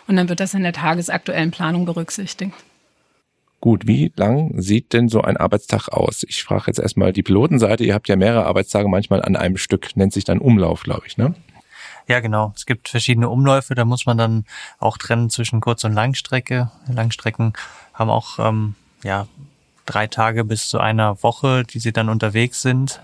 und 0.07 0.17
dann 0.17 0.29
wird 0.29 0.41
das 0.41 0.53
in 0.53 0.63
der 0.63 0.73
tagesaktuellen 0.73 1.51
Planung 1.51 1.85
berücksichtigt. 1.85 2.53
Gut, 3.61 3.87
wie 3.87 4.11
lang 4.15 4.51
sieht 4.61 4.93
denn 4.93 5.09
so 5.09 5.21
ein 5.21 5.37
Arbeitstag 5.37 5.89
aus? 5.89 6.23
Ich 6.27 6.43
frage 6.43 6.65
jetzt 6.67 6.79
erstmal 6.79 7.13
die 7.13 7.23
Pilotenseite. 7.23 7.83
Ihr 7.83 7.93
habt 7.93 8.07
ja 8.07 8.15
mehrere 8.15 8.45
Arbeitstage 8.45 8.87
manchmal 8.87 9.21
an 9.21 9.35
einem 9.35 9.57
Stück. 9.57 9.95
Nennt 9.95 10.13
sich 10.13 10.23
dann 10.23 10.39
Umlauf, 10.39 10.83
glaube 10.83 11.07
ich, 11.07 11.17
ne? 11.17 11.33
Ja, 12.07 12.19
genau. 12.19 12.53
Es 12.55 12.65
gibt 12.67 12.89
verschiedene 12.89 13.29
Umläufe, 13.29 13.73
da 13.73 13.83
muss 13.83 14.05
man 14.05 14.17
dann 14.17 14.45
auch 14.77 14.97
trennen 14.97 15.29
zwischen 15.29 15.61
Kurz- 15.61 15.83
und 15.83 15.93
Langstrecke. 15.93 16.69
Langstrecken 16.87 17.53
haben 17.93 18.11
auch 18.11 18.37
ähm, 18.37 18.75
ja, 19.03 19.27
drei 19.85 20.07
Tage 20.07 20.43
bis 20.43 20.69
zu 20.69 20.79
einer 20.79 21.21
Woche, 21.23 21.63
die 21.63 21.79
sie 21.79 21.93
dann 21.93 22.09
unterwegs 22.09 22.61
sind. 22.61 23.01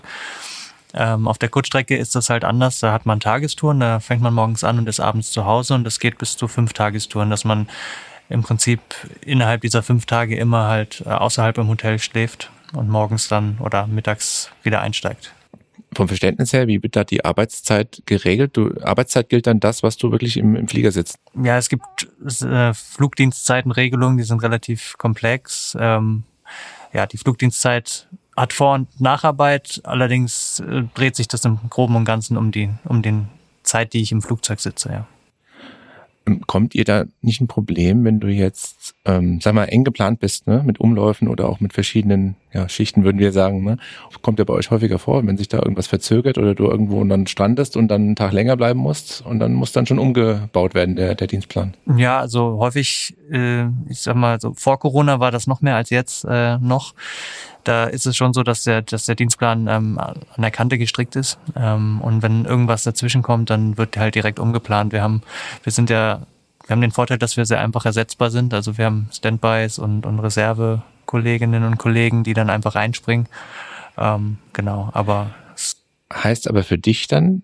Ähm, 0.94 1.26
auf 1.26 1.38
der 1.38 1.48
Kurzstrecke 1.48 1.96
ist 1.96 2.14
das 2.14 2.30
halt 2.30 2.44
anders. 2.44 2.78
Da 2.80 2.92
hat 2.92 3.06
man 3.06 3.18
Tagestouren, 3.18 3.80
da 3.80 3.98
fängt 3.98 4.22
man 4.22 4.34
morgens 4.34 4.62
an 4.62 4.78
und 4.78 4.88
ist 4.88 5.00
abends 5.00 5.32
zu 5.32 5.46
Hause 5.46 5.74
und 5.74 5.84
das 5.84 5.98
geht 5.98 6.18
bis 6.18 6.36
zu 6.36 6.48
fünf 6.48 6.72
Tagestouren, 6.72 7.30
dass 7.30 7.44
man 7.44 7.68
im 8.32 8.42
Prinzip 8.42 8.80
innerhalb 9.24 9.60
dieser 9.60 9.82
fünf 9.82 10.06
Tage 10.06 10.36
immer 10.36 10.68
halt 10.68 11.02
äh, 11.06 11.10
außerhalb 11.10 11.58
im 11.58 11.68
Hotel 11.68 11.98
schläft 11.98 12.50
und 12.72 12.88
morgens 12.88 13.28
dann 13.28 13.58
oder 13.58 13.86
mittags 13.86 14.50
wieder 14.62 14.80
einsteigt. 14.80 15.34
Vom 15.94 16.08
Verständnis 16.08 16.54
her, 16.54 16.66
wie 16.68 16.82
wird 16.82 16.96
da 16.96 17.04
die 17.04 17.24
Arbeitszeit 17.24 18.02
geregelt? 18.06 18.56
Du, 18.56 18.72
Arbeitszeit 18.82 19.28
gilt 19.28 19.46
dann 19.46 19.60
das, 19.60 19.82
was 19.82 19.98
du 19.98 20.10
wirklich 20.10 20.38
im, 20.38 20.56
im 20.56 20.66
Flieger 20.66 20.90
sitzt. 20.90 21.18
Ja, 21.34 21.58
es 21.58 21.68
gibt 21.68 22.08
äh, 22.42 22.72
Flugdienstzeitenregelungen, 22.72 24.16
die 24.16 24.24
sind 24.24 24.42
relativ 24.42 24.96
komplex. 24.96 25.76
Ähm, 25.78 26.24
ja, 26.94 27.06
die 27.06 27.18
Flugdienstzeit 27.18 28.08
hat 28.36 28.54
Vor- 28.54 28.74
und 28.74 29.00
Nacharbeit, 29.00 29.82
allerdings 29.84 30.60
äh, 30.60 30.84
dreht 30.94 31.16
sich 31.16 31.28
das 31.28 31.44
im 31.44 31.58
Groben 31.68 31.96
und 31.96 32.06
Ganzen 32.06 32.38
um 32.38 32.52
die, 32.52 32.70
um 32.84 33.02
den 33.02 33.28
Zeit, 33.62 33.92
die 33.92 34.00
ich 34.00 34.12
im 34.12 34.22
Flugzeug 34.22 34.60
sitze, 34.60 34.90
ja. 34.90 35.06
Ähm, 36.26 36.42
Kommt 36.46 36.74
ihr 36.74 36.84
da 36.84 37.04
nicht 37.20 37.40
ein 37.40 37.48
Problem, 37.48 38.04
wenn 38.04 38.20
du 38.20 38.28
jetzt, 38.28 38.94
ähm, 39.04 39.40
sag 39.40 39.54
mal, 39.54 39.64
eng 39.64 39.84
geplant 39.84 40.20
bist, 40.20 40.46
ne, 40.46 40.62
mit 40.64 40.80
Umläufen 40.80 41.28
oder 41.28 41.48
auch 41.48 41.60
mit 41.60 41.72
verschiedenen 41.72 42.36
ja, 42.52 42.68
Schichten, 42.68 43.04
würden 43.04 43.18
wir 43.18 43.32
sagen, 43.32 43.64
ne? 43.64 43.78
Kommt 44.20 44.38
ja 44.38 44.44
bei 44.44 44.54
euch 44.54 44.70
häufiger 44.70 44.98
vor, 44.98 45.26
wenn 45.26 45.36
sich 45.36 45.48
da 45.48 45.58
irgendwas 45.58 45.86
verzögert 45.86 46.38
oder 46.38 46.54
du 46.54 46.68
irgendwo 46.68 47.02
dann 47.04 47.26
strandest 47.26 47.76
und 47.76 47.88
dann 47.88 48.02
einen 48.02 48.16
Tag 48.16 48.32
länger 48.32 48.56
bleiben 48.56 48.78
musst 48.78 49.24
und 49.24 49.38
dann 49.38 49.54
muss 49.54 49.72
dann 49.72 49.86
schon 49.86 49.98
umgebaut 49.98 50.74
werden, 50.74 50.96
der, 50.96 51.14
der 51.14 51.26
Dienstplan. 51.26 51.74
Ja, 51.96 52.20
also 52.20 52.58
häufig, 52.58 53.16
äh, 53.30 53.64
ich 53.88 54.00
sag 54.00 54.16
mal, 54.16 54.40
so 54.40 54.52
vor 54.54 54.78
Corona 54.78 55.18
war 55.18 55.30
das 55.30 55.46
noch 55.46 55.60
mehr 55.62 55.76
als 55.76 55.90
jetzt 55.90 56.24
äh, 56.28 56.58
noch. 56.58 56.94
Da 57.64 57.84
ist 57.84 58.06
es 58.06 58.16
schon 58.16 58.32
so, 58.32 58.42
dass 58.42 58.64
der, 58.64 58.82
dass 58.82 59.06
der 59.06 59.14
Dienstplan 59.14 59.68
ähm, 59.68 59.98
an 59.98 60.16
der 60.36 60.50
Kante 60.50 60.78
gestrickt 60.78 61.16
ist. 61.16 61.38
Ähm, 61.56 62.00
und 62.00 62.22
wenn 62.22 62.44
irgendwas 62.44 62.82
dazwischen 62.82 63.22
kommt, 63.22 63.50
dann 63.50 63.78
wird 63.78 63.96
halt 63.96 64.14
direkt 64.14 64.38
umgeplant. 64.38 64.92
Wir 64.92 65.02
haben, 65.02 65.22
wir 65.62 65.72
sind 65.72 65.88
ja, 65.88 66.22
wir 66.66 66.74
haben 66.74 66.80
den 66.80 66.90
Vorteil, 66.90 67.18
dass 67.18 67.36
wir 67.36 67.46
sehr 67.46 67.60
einfach 67.60 67.86
ersetzbar 67.86 68.30
sind. 68.30 68.52
Also 68.52 68.78
wir 68.78 68.86
haben 68.86 69.08
Standbys 69.12 69.78
und, 69.78 70.06
und 70.06 70.18
Reservekolleginnen 71.12 71.64
und 71.64 71.78
Kollegen, 71.78 72.24
die 72.24 72.34
dann 72.34 72.50
einfach 72.50 72.74
einspringen. 72.74 73.28
Ähm, 73.98 74.38
genau, 74.52 74.90
aber 74.92 75.34
Heißt 76.12 76.46
aber 76.48 76.62
für 76.62 76.76
dich 76.76 77.06
dann, 77.08 77.42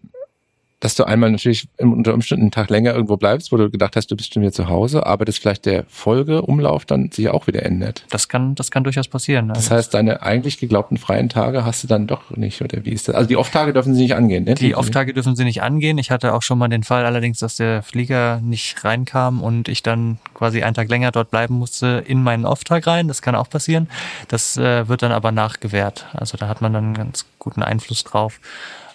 dass 0.81 0.95
du 0.95 1.05
einmal 1.05 1.31
natürlich 1.31 1.69
unter 1.79 2.15
Umständen 2.15 2.45
einen 2.45 2.51
Tag 2.53 2.71
länger 2.71 2.93
irgendwo 2.95 3.17
bleibst, 3.17 3.51
wo 3.51 3.57
du 3.57 3.69
gedacht 3.69 3.97
hast, 3.97 4.11
du 4.11 4.17
bist 4.17 4.33
schon 4.33 4.43
wieder 4.43 4.53
zu 4.53 4.69
Hause, 4.69 5.07
aber 5.07 5.25
dass 5.25 5.37
vielleicht 5.37 5.67
der 5.67 5.85
Folgeumlauf 5.89 6.85
dann 6.85 7.11
sich 7.11 7.29
auch 7.29 7.49
wieder 7.49 7.65
ändert. 7.65 8.05
Das 8.11 8.29
kann, 8.29 8.55
das 8.55 8.71
kann 8.71 8.85
durchaus 8.85 9.09
passieren. 9.09 9.49
Das 9.49 9.71
heißt, 9.71 9.93
deine 9.93 10.23
eigentlich 10.23 10.59
geglaubten 10.59 10.97
freien 10.97 11.29
Tage 11.29 11.65
hast 11.65 11.83
du 11.83 11.89
dann 11.89 12.07
doch 12.07 12.31
nicht, 12.31 12.63
oder 12.63 12.85
wie 12.85 12.91
ist 12.91 13.09
das? 13.09 13.17
Also 13.17 13.29
die 13.29 13.37
Off-Tage 13.37 13.73
dürfen 13.73 13.95
sie 13.95 14.03
nicht 14.03 14.15
angehen, 14.15 14.45
ne? 14.45 14.55
Die 14.55 14.77
Off-Tage 14.77 15.13
dürfen 15.15 15.35
sie 15.35 15.45
nicht 15.45 15.63
angehen. 15.63 15.99
Ich 15.99 16.13
hatte 16.13 16.33
auch 16.33 16.43
schon 16.43 16.59
mal 16.59 16.69
den 16.69 16.85
Fall 16.85 17.05
allerdings, 17.05 17.39
dass 17.39 17.57
der 17.57 17.83
Flieger 17.83 18.41
nicht 18.41 18.85
reinkam 18.85 19.43
und 19.43 19.69
ich 19.69 19.83
dann 19.83 20.19
quasi 20.35 20.63
einen 20.63 20.75
Tag 20.75 20.89
länger 20.89 21.11
dort 21.11 21.31
bleiben 21.31 21.55
musste 21.55 22.05
in 22.07 22.23
meinen 22.23 22.45
Off-Tag 22.45 22.87
rein. 22.87 23.09
Das 23.09 23.21
kann 23.21 23.35
auch 23.35 23.51
passieren. 23.51 23.89
Das 24.29 24.57
äh, 24.57 24.89
wird 24.89 25.03
dann 25.03 25.13
aber 25.13 25.33
nachgewährt. 25.33 26.07
Also 26.13 26.39
da 26.39 26.47
hat 26.47 26.61
man 26.61 26.73
dann 26.73 26.85
einen 26.85 26.95
ganz 26.95 27.27
guten 27.41 27.65
Einfluss 27.65 28.05
drauf. 28.05 28.41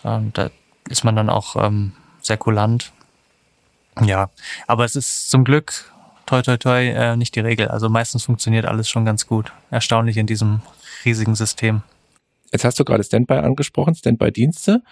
Ähm, 0.05 0.31
da 0.33 0.49
ist 0.89 1.03
man 1.03 1.15
dann 1.15 1.29
auch 1.29 1.55
ähm, 1.55 1.93
sehr 2.21 2.37
kulant. 2.37 2.91
Ja, 4.01 4.29
aber 4.67 4.85
es 4.85 4.95
ist 4.95 5.29
zum 5.29 5.43
Glück 5.43 5.91
toi 6.25 6.41
toi 6.41 6.57
toi 6.57 6.87
äh, 6.87 7.15
nicht 7.15 7.35
die 7.35 7.41
Regel. 7.41 7.67
Also 7.67 7.89
meistens 7.89 8.23
funktioniert 8.23 8.65
alles 8.65 8.89
schon 8.89 9.05
ganz 9.05 9.27
gut. 9.27 9.51
Erstaunlich 9.69 10.17
in 10.17 10.27
diesem 10.27 10.61
riesigen 11.05 11.35
System. 11.35 11.83
Jetzt 12.51 12.65
hast 12.65 12.79
du 12.79 12.85
gerade 12.85 13.03
Standby 13.03 13.35
angesprochen, 13.35 13.95
Standby-Dienste. 13.95 14.83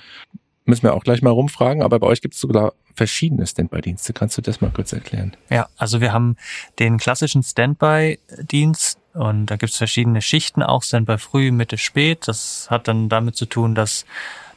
Müssen 0.66 0.84
wir 0.84 0.94
auch 0.94 1.04
gleich 1.04 1.22
mal 1.22 1.32
rumfragen, 1.32 1.84
aber 1.84 2.00
bei 2.00 2.08
euch 2.08 2.22
gibt 2.22 2.34
es 2.34 2.40
sogar 2.40 2.74
verschiedene 2.96 3.46
Standby-Dienste. 3.46 4.14
Kannst 4.14 4.38
du 4.38 4.42
das 4.42 4.62
mal 4.62 4.72
kurz 4.72 4.94
erklären? 4.94 5.36
Ja, 5.50 5.68
also 5.78 6.02
wir 6.02 6.12
haben 6.12 6.38
den 6.80 6.98
klassischen 6.98 7.44
Standby-Dienst 7.44 9.00
und 9.14 9.48
da 9.48 9.58
gibt 9.58 9.72
es 9.72 9.78
verschiedene 9.78 10.22
Schichten, 10.22 10.64
auch 10.64 10.84
Standby 10.84 11.18
früh, 11.18 11.52
Mitte, 11.52 11.78
spät. 11.78 12.28
Das 12.28 12.68
hat 12.70 12.88
dann 12.88 13.10
damit 13.10 13.36
zu 13.36 13.46
tun, 13.46 13.76
dass 13.76 14.06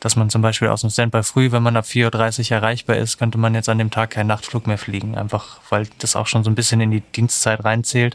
dass 0.04 0.16
man 0.16 0.28
zum 0.28 0.42
Beispiel 0.42 0.68
aus 0.68 0.82
dem 0.82 0.90
Standby 0.90 1.22
früh, 1.22 1.50
wenn 1.50 1.62
man 1.62 1.78
ab 1.78 1.86
4.30 1.86 2.50
Uhr 2.50 2.58
erreichbar 2.58 2.96
ist, 2.96 3.16
könnte 3.16 3.38
man 3.38 3.54
jetzt 3.54 3.70
an 3.70 3.78
dem 3.78 3.90
Tag 3.90 4.10
keinen 4.10 4.26
Nachtflug 4.26 4.66
mehr 4.66 4.76
fliegen, 4.76 5.16
einfach 5.16 5.60
weil 5.70 5.88
das 5.98 6.14
auch 6.14 6.26
schon 6.26 6.44
so 6.44 6.50
ein 6.50 6.54
bisschen 6.54 6.82
in 6.82 6.90
die 6.90 7.00
Dienstzeit 7.00 7.64
reinzählt. 7.64 8.14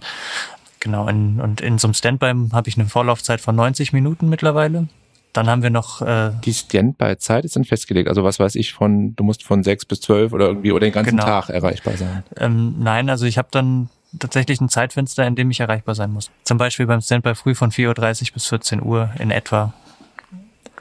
Genau, 0.80 1.08
in, 1.08 1.41
und 1.41 1.62
in 1.62 1.80
so 1.80 1.88
einem 1.88 1.95
Standby 1.95 2.32
habe 2.54 2.69
ich 2.69 2.78
eine 2.78 2.88
Vorlaufzeit 2.88 3.41
von 3.41 3.56
90 3.56 3.91
Minuten 3.91 4.30
mittlerweile. 4.30 4.88
Dann 5.34 5.49
haben 5.49 5.63
wir 5.63 5.71
noch. 5.71 6.04
Äh, 6.04 6.32
die 6.45 6.54
Standby-Zeit 6.54 7.43
ist 7.43 7.56
dann 7.56 7.65
festgelegt. 7.65 8.08
Also 8.08 8.23
was 8.23 8.39
weiß 8.39 8.54
ich 8.54 8.73
von, 8.73 9.15
du 9.15 9.23
musst 9.23 9.43
von 9.43 9.63
6 9.63 9.86
bis 9.86 10.02
12 10.02 10.32
oder 10.32 10.45
irgendwie 10.45 10.71
oder 10.71 10.86
den 10.86 10.93
ganzen 10.93 11.17
genau. 11.17 11.25
Tag 11.25 11.49
erreichbar 11.49 11.97
sein. 11.97 12.23
Ähm, 12.38 12.75
nein, 12.78 13.10
also 13.10 13.25
ich 13.25 13.39
habe 13.39 13.47
dann 13.49 13.89
tatsächlich 14.19 14.62
ein 14.62 14.69
Zeitfenster, 14.69 15.25
in 15.25 15.36
dem 15.36 15.49
ich 15.49 15.60
erreichbar 15.60 15.95
sein 15.95 16.12
muss. 16.12 16.30
Zum 16.43 16.60
Beispiel 16.60 16.86
beim 16.86 17.02
Standby 17.02 17.34
früh 17.34 17.56
von 17.56 17.71
4.30 17.71 18.30
Uhr 18.30 18.34
bis 18.36 18.45
14 18.45 18.84
Uhr 18.84 19.10
in 19.17 19.32
etwa. 19.32 19.73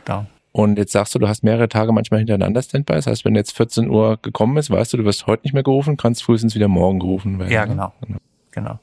Genau. 0.05 0.27
Und 0.53 0.79
jetzt 0.79 0.93
sagst 0.93 1.15
du, 1.15 1.19
du 1.19 1.29
hast 1.29 1.45
mehrere 1.45 1.69
Tage 1.69 1.93
manchmal 1.93 2.19
hintereinander 2.19 2.63
Standby. 2.63 2.95
Das 2.95 3.07
heißt, 3.07 3.25
wenn 3.25 3.35
jetzt 3.35 3.57
14 3.57 3.91
Uhr 3.91 4.19
gekommen 4.21 4.57
ist, 4.57 4.71
weißt 4.71 4.93
du, 4.93 4.97
du 4.97 5.05
wirst 5.05 5.27
heute 5.27 5.45
nicht 5.45 5.53
mehr 5.53 5.63
gerufen, 5.63 5.97
kannst 5.97 6.23
frühestens 6.23 6.55
wieder 6.55 6.69
morgen 6.69 6.99
gerufen 6.99 7.39
werden. 7.39 7.53
Ja, 7.53 7.65
genau. 7.65 7.93
genau. 8.01 8.19
genau. 8.51 8.79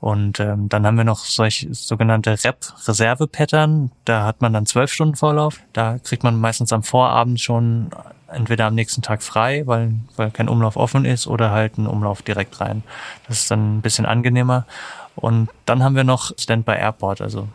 Und 0.00 0.40
ähm, 0.40 0.68
dann 0.68 0.86
haben 0.86 0.96
wir 0.96 1.04
noch 1.04 1.18
solche 1.18 1.72
sogenannte 1.74 2.32
Rep-Reserve-Pattern. 2.44 3.90
Da 4.04 4.24
hat 4.24 4.40
man 4.40 4.52
dann 4.52 4.66
zwölf 4.66 4.92
Stunden 4.92 5.16
Vorlauf. 5.16 5.60
Da 5.72 5.98
kriegt 5.98 6.22
man 6.22 6.38
meistens 6.38 6.72
am 6.72 6.82
Vorabend 6.82 7.40
schon 7.40 7.90
entweder 8.28 8.66
am 8.66 8.74
nächsten 8.74 9.02
Tag 9.02 9.22
frei, 9.22 9.66
weil, 9.66 9.94
weil 10.16 10.30
kein 10.30 10.48
Umlauf 10.48 10.76
offen 10.76 11.04
ist, 11.04 11.26
oder 11.26 11.50
halt 11.50 11.78
ein 11.78 11.86
Umlauf 11.86 12.22
direkt 12.22 12.60
rein. 12.60 12.82
Das 13.26 13.38
ist 13.38 13.50
dann 13.50 13.78
ein 13.78 13.80
bisschen 13.80 14.06
angenehmer. 14.06 14.66
Und 15.14 15.48
dann 15.64 15.82
haben 15.82 15.96
wir 15.96 16.04
noch 16.04 16.32
Standby 16.38 16.72
Airport, 16.72 17.20
also 17.20 17.48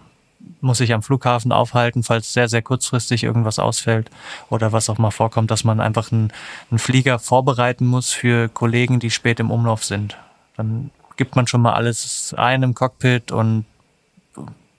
muss 0.62 0.78
sich 0.78 0.94
am 0.94 1.02
Flughafen 1.02 1.52
aufhalten, 1.52 2.04
falls 2.04 2.34
sehr, 2.34 2.48
sehr 2.48 2.62
kurzfristig 2.62 3.24
irgendwas 3.24 3.60
ausfällt 3.60 4.10
oder 4.50 4.72
was 4.72 4.90
auch 4.90 4.98
mal 4.98 5.12
vorkommt, 5.12 5.52
dass 5.52 5.64
man 5.64 5.80
einfach 5.80 6.12
einen, 6.12 6.32
einen 6.70 6.80
Flieger 6.80 7.20
vorbereiten 7.20 7.86
muss 7.86 8.12
für 8.12 8.50
Kollegen, 8.50 9.00
die 9.00 9.10
spät 9.10 9.40
im 9.40 9.52
Umlauf 9.52 9.84
sind. 9.84 10.18
Dann 10.58 10.92
gibt 11.18 11.36
man 11.36 11.48
schon 11.48 11.62
mal 11.62 11.74
alles 11.74 12.34
ein 12.38 12.64
im 12.64 12.74
Cockpit 12.74 13.32
und 13.32 13.66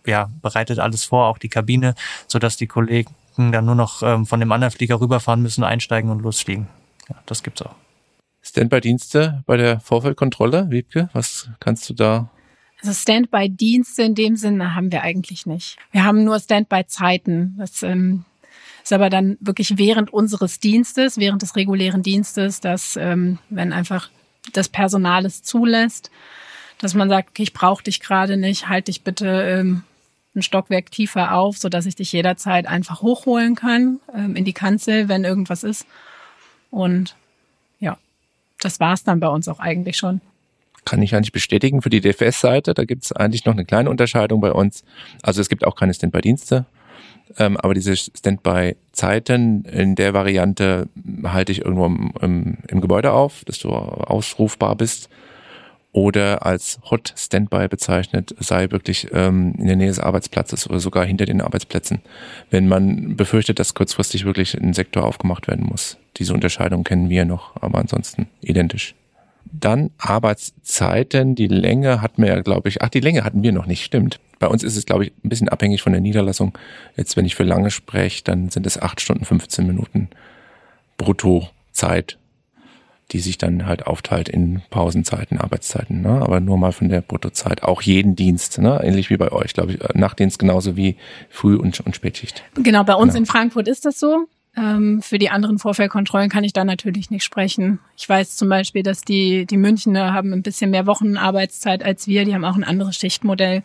ja, 0.07 0.31
bereitet 0.41 0.79
alles 0.79 1.05
vor, 1.05 1.27
auch 1.27 1.39
die 1.39 1.49
Kabine, 1.49 1.95
sodass 2.27 2.57
die 2.57 2.67
Kollegen 2.67 3.15
dann 3.37 3.65
nur 3.65 3.75
noch 3.75 4.03
ähm, 4.03 4.27
von 4.27 4.41
dem 4.41 4.53
anderen 4.53 4.73
Flieger 4.73 5.01
rüberfahren 5.01 5.43
müssen, 5.43 5.65
einsteigen 5.65 6.11
und 6.11 6.23
losfliegen. 6.23 6.69
Ja, 7.09 7.17
das 7.27 7.43
gibt's 7.43 7.63
auch. 7.63 7.75
Standby-Dienste 8.43 9.45
bei 9.47 9.57
der 9.57 9.81
Vorfeldkontrolle, 9.81 10.71
Wiebke, 10.71 11.09
was 11.13 11.49
kannst 11.61 11.89
du 11.89 11.95
da 11.95 12.29
also 12.83 12.93
Standby-Dienste 12.95 14.03
in 14.03 14.15
dem 14.15 14.37
Sinne 14.37 14.75
haben 14.75 14.91
wir 14.91 15.03
eigentlich 15.03 15.47
nicht. 15.47 15.77
Wir 15.93 16.05
haben 16.05 16.25
nur 16.25 16.39
Standby-Zeiten. 16.41 17.55
Das 17.59 17.83
ähm, 17.85 18.25
ist 18.83 18.93
aber 18.93 19.09
dann 19.09 19.39
wirklich 19.41 19.79
während 19.79 20.13
unseres 20.13 20.59
Dienstes, 20.59 21.17
während 21.17 21.43
des 21.43 21.55
regulären 21.55 22.03
Dienstes, 22.03 22.61
dass 22.61 22.97
ähm, 22.97 23.39
wenn 23.51 23.73
einfach 23.73 24.11
das 24.53 24.69
Personal 24.69 25.25
es 25.25 25.45
zulässt, 25.45 26.11
dass 26.79 26.95
man 26.95 27.09
sagt, 27.09 27.31
okay, 27.31 27.45
ich 27.45 27.53
brauche 27.53 27.85
dich 27.85 28.01
gerade 28.01 28.37
nicht, 28.37 28.69
halt 28.69 28.89
dich 28.89 29.03
bitte 29.03 29.29
ähm, 29.29 29.85
ein 30.35 30.43
Stockwerk 30.43 30.91
tiefer 30.91 31.35
auf, 31.35 31.59
so 31.59 31.69
dass 31.69 31.87
ich 31.87 31.95
dich 31.95 32.11
jederzeit 32.11 32.67
einfach 32.67 33.03
hochholen 33.03 33.55
kann 33.55 34.01
ähm, 34.13 34.35
in 34.35 34.45
die 34.45 34.53
Kanzel, 34.53 35.09
wenn 35.09 35.23
irgendwas 35.23 35.63
ist. 35.63 35.87
Und 36.73 37.15
ja, 37.79 37.97
das 38.59 38.81
war's 38.81 39.05
dann 39.05 39.21
bei 39.21 39.29
uns 39.29 39.47
auch 39.47 39.61
eigentlich 39.61 39.97
schon 39.97 40.21
kann 40.85 41.03
ich 41.03 41.15
eigentlich 41.15 41.33
bestätigen 41.33 41.83
für 41.83 41.91
die 41.91 42.01
DFS-Seite. 42.01 42.75
Da 42.75 42.85
gibt 42.85 43.05
es 43.05 43.13
eigentlich 43.13 43.45
noch 43.45 43.55
eine 43.55 43.65
kleine 43.65 43.91
Unterscheidung 43.91 44.41
bei 44.41 44.53
uns. 44.53 44.85
Also 45.23 45.41
es 45.41 45.49
gibt 45.49 45.65
auch 45.65 45.77
keine 45.77 45.95
Standby-Dienste, 45.95 46.67
ähm, 47.39 47.57
aber 47.57 47.75
diese 47.75 47.97
Standby-Zeiten 47.97 49.65
in 49.65 49.95
der 49.95 50.15
Variante 50.15 50.89
halte 51.25 51.53
ich 51.53 51.65
irgendwo 51.65 51.87
im, 51.87 52.13
im, 52.21 52.59
im, 52.69 52.81
Gebäude 52.81 53.13
auf, 53.13 53.45
dass 53.45 53.59
du 53.59 53.71
ausrufbar 53.71 54.77
bist. 54.77 55.09
Oder 55.95 56.47
als 56.47 56.81
Hot 56.91 57.13
Standby 57.19 57.69
bezeichnet, 57.69 58.35
sei 58.39 58.71
wirklich 58.71 59.09
ähm, 59.13 59.55
in 59.59 59.67
der 59.67 59.77
Nähe 59.77 59.89
des 59.89 59.99
Arbeitsplatzes 59.99 60.67
oder 60.67 60.81
sogar 60.81 61.05
hinter 61.05 61.27
den 61.27 61.43
Arbeitsplätzen, 61.43 62.01
wenn 62.49 62.67
man 62.67 63.15
befürchtet, 63.15 63.59
dass 63.59 63.75
kurzfristig 63.75 64.25
wirklich 64.25 64.59
ein 64.59 64.73
Sektor 64.73 65.05
aufgemacht 65.05 65.49
werden 65.49 65.67
muss. 65.67 65.99
Diese 66.17 66.33
Unterscheidung 66.33 66.83
kennen 66.83 67.11
wir 67.11 67.27
noch, 67.27 67.57
aber 67.61 67.79
ansonsten 67.79 68.27
identisch. 68.41 68.95
Dann 69.53 69.91
Arbeitszeiten, 69.99 71.35
die 71.35 71.47
Länge 71.47 72.01
hatten 72.01 72.23
wir 72.23 72.31
ja, 72.31 72.41
glaube 72.41 72.69
ich, 72.69 72.83
ach, 72.83 72.89
die 72.89 73.01
Länge 73.01 73.23
hatten 73.23 73.43
wir 73.43 73.53
noch 73.53 73.67
nicht, 73.67 73.85
stimmt. 73.85 74.19
Bei 74.39 74.47
uns 74.49 74.63
ist 74.63 74.77
es, 74.77 74.87
glaube 74.87 75.05
ich, 75.05 75.13
ein 75.23 75.29
bisschen 75.29 75.49
abhängig 75.49 75.83
von 75.83 75.93
der 75.93 76.01
Niederlassung. 76.01 76.57
Jetzt, 76.97 77.17
wenn 77.17 77.27
ich 77.27 77.35
für 77.35 77.45
lange 77.45 77.71
spreche, 77.71 78.25
dann 78.25 78.49
sind 78.49 78.67
es 78.67 78.81
acht 78.81 79.01
Stunden 79.01 79.25
15 79.25 79.67
Minuten 79.67 80.09
Bruttozeit, 80.97 82.19
die 83.13 83.21
sich 83.21 83.37
dann 83.37 83.67
halt 83.67 83.87
aufteilt 83.87 84.29
in 84.29 84.63
Pausenzeiten, 84.71 85.39
Arbeitszeiten, 85.39 86.01
ne? 86.01 86.23
aber 86.23 86.41
nur 86.41 86.57
mal 86.57 86.73
von 86.73 86.89
der 86.89 87.03
Bruttozeit. 87.03 87.63
Auch 87.63 87.83
jeden 87.83 88.17
Dienst, 88.17 88.59
ne? 88.59 88.81
ähnlich 88.83 89.11
wie 89.11 89.17
bei 89.19 89.33
euch, 89.33 89.53
glaube 89.53 89.73
ich. 89.73 89.79
Nachtdienst 89.95 90.39
genauso 90.39 90.77
wie 90.77 90.97
Früh- 91.29 91.57
und, 91.57 91.79
und 91.81 91.95
Spätschicht. 91.95 92.43
Genau, 92.55 92.85
bei 92.85 92.95
uns 92.95 93.13
genau. 93.13 93.23
in 93.23 93.27
Frankfurt 93.27 93.69
ist 93.69 93.85
das 93.85 94.01
so. 94.01 94.27
Ähm, 94.57 95.01
für 95.01 95.19
die 95.19 95.31
anderen 95.31 95.59
Vorfeldkontrollen 95.59 96.29
kann 96.29 96.45
ich 96.45 96.53
da 96.53 96.65
natürlich 96.65 97.11
nicht 97.11 97.25
sprechen. 97.25 97.79
Ich 97.97 98.07
weiß 98.07 98.37
zum 98.37 98.49
Beispiel, 98.49 98.83
dass 98.83 99.01
die, 99.01 99.47
die 99.47 99.57
Münchner 99.57 100.13
haben 100.13 100.33
ein 100.33 100.43
bisschen 100.43 100.71
mehr 100.71 100.87
Wochenarbeitszeit 100.87 101.83
als 101.83 102.07
wir. 102.07 102.25
Die 102.25 102.35
haben 102.35 102.45
auch 102.45 102.57
ein 102.57 102.65
anderes 102.65 102.97
Schichtmodell. 102.97 103.63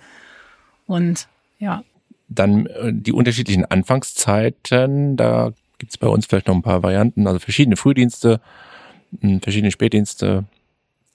Und 0.86 1.28
ja. 1.60 1.84
Dann 2.30 2.68
äh, 2.68 2.94
die 2.94 3.12
unterschiedlichen 3.12 3.66
Anfangszeiten. 3.66 5.18
Da 5.18 5.52
gibt's 5.78 5.98
bei 5.98 6.08
uns 6.08 6.26
vielleicht 6.26 6.48
noch 6.48 6.56
ein 6.56 6.62
paar 6.62 6.84
Varianten. 6.84 7.28
Also 7.28 7.40
verschiedene 7.40 7.76
Frühdienste, 7.76 8.40
hm, 9.20 9.42
verschiedene 9.42 9.72
Spätdienste, 9.72 10.46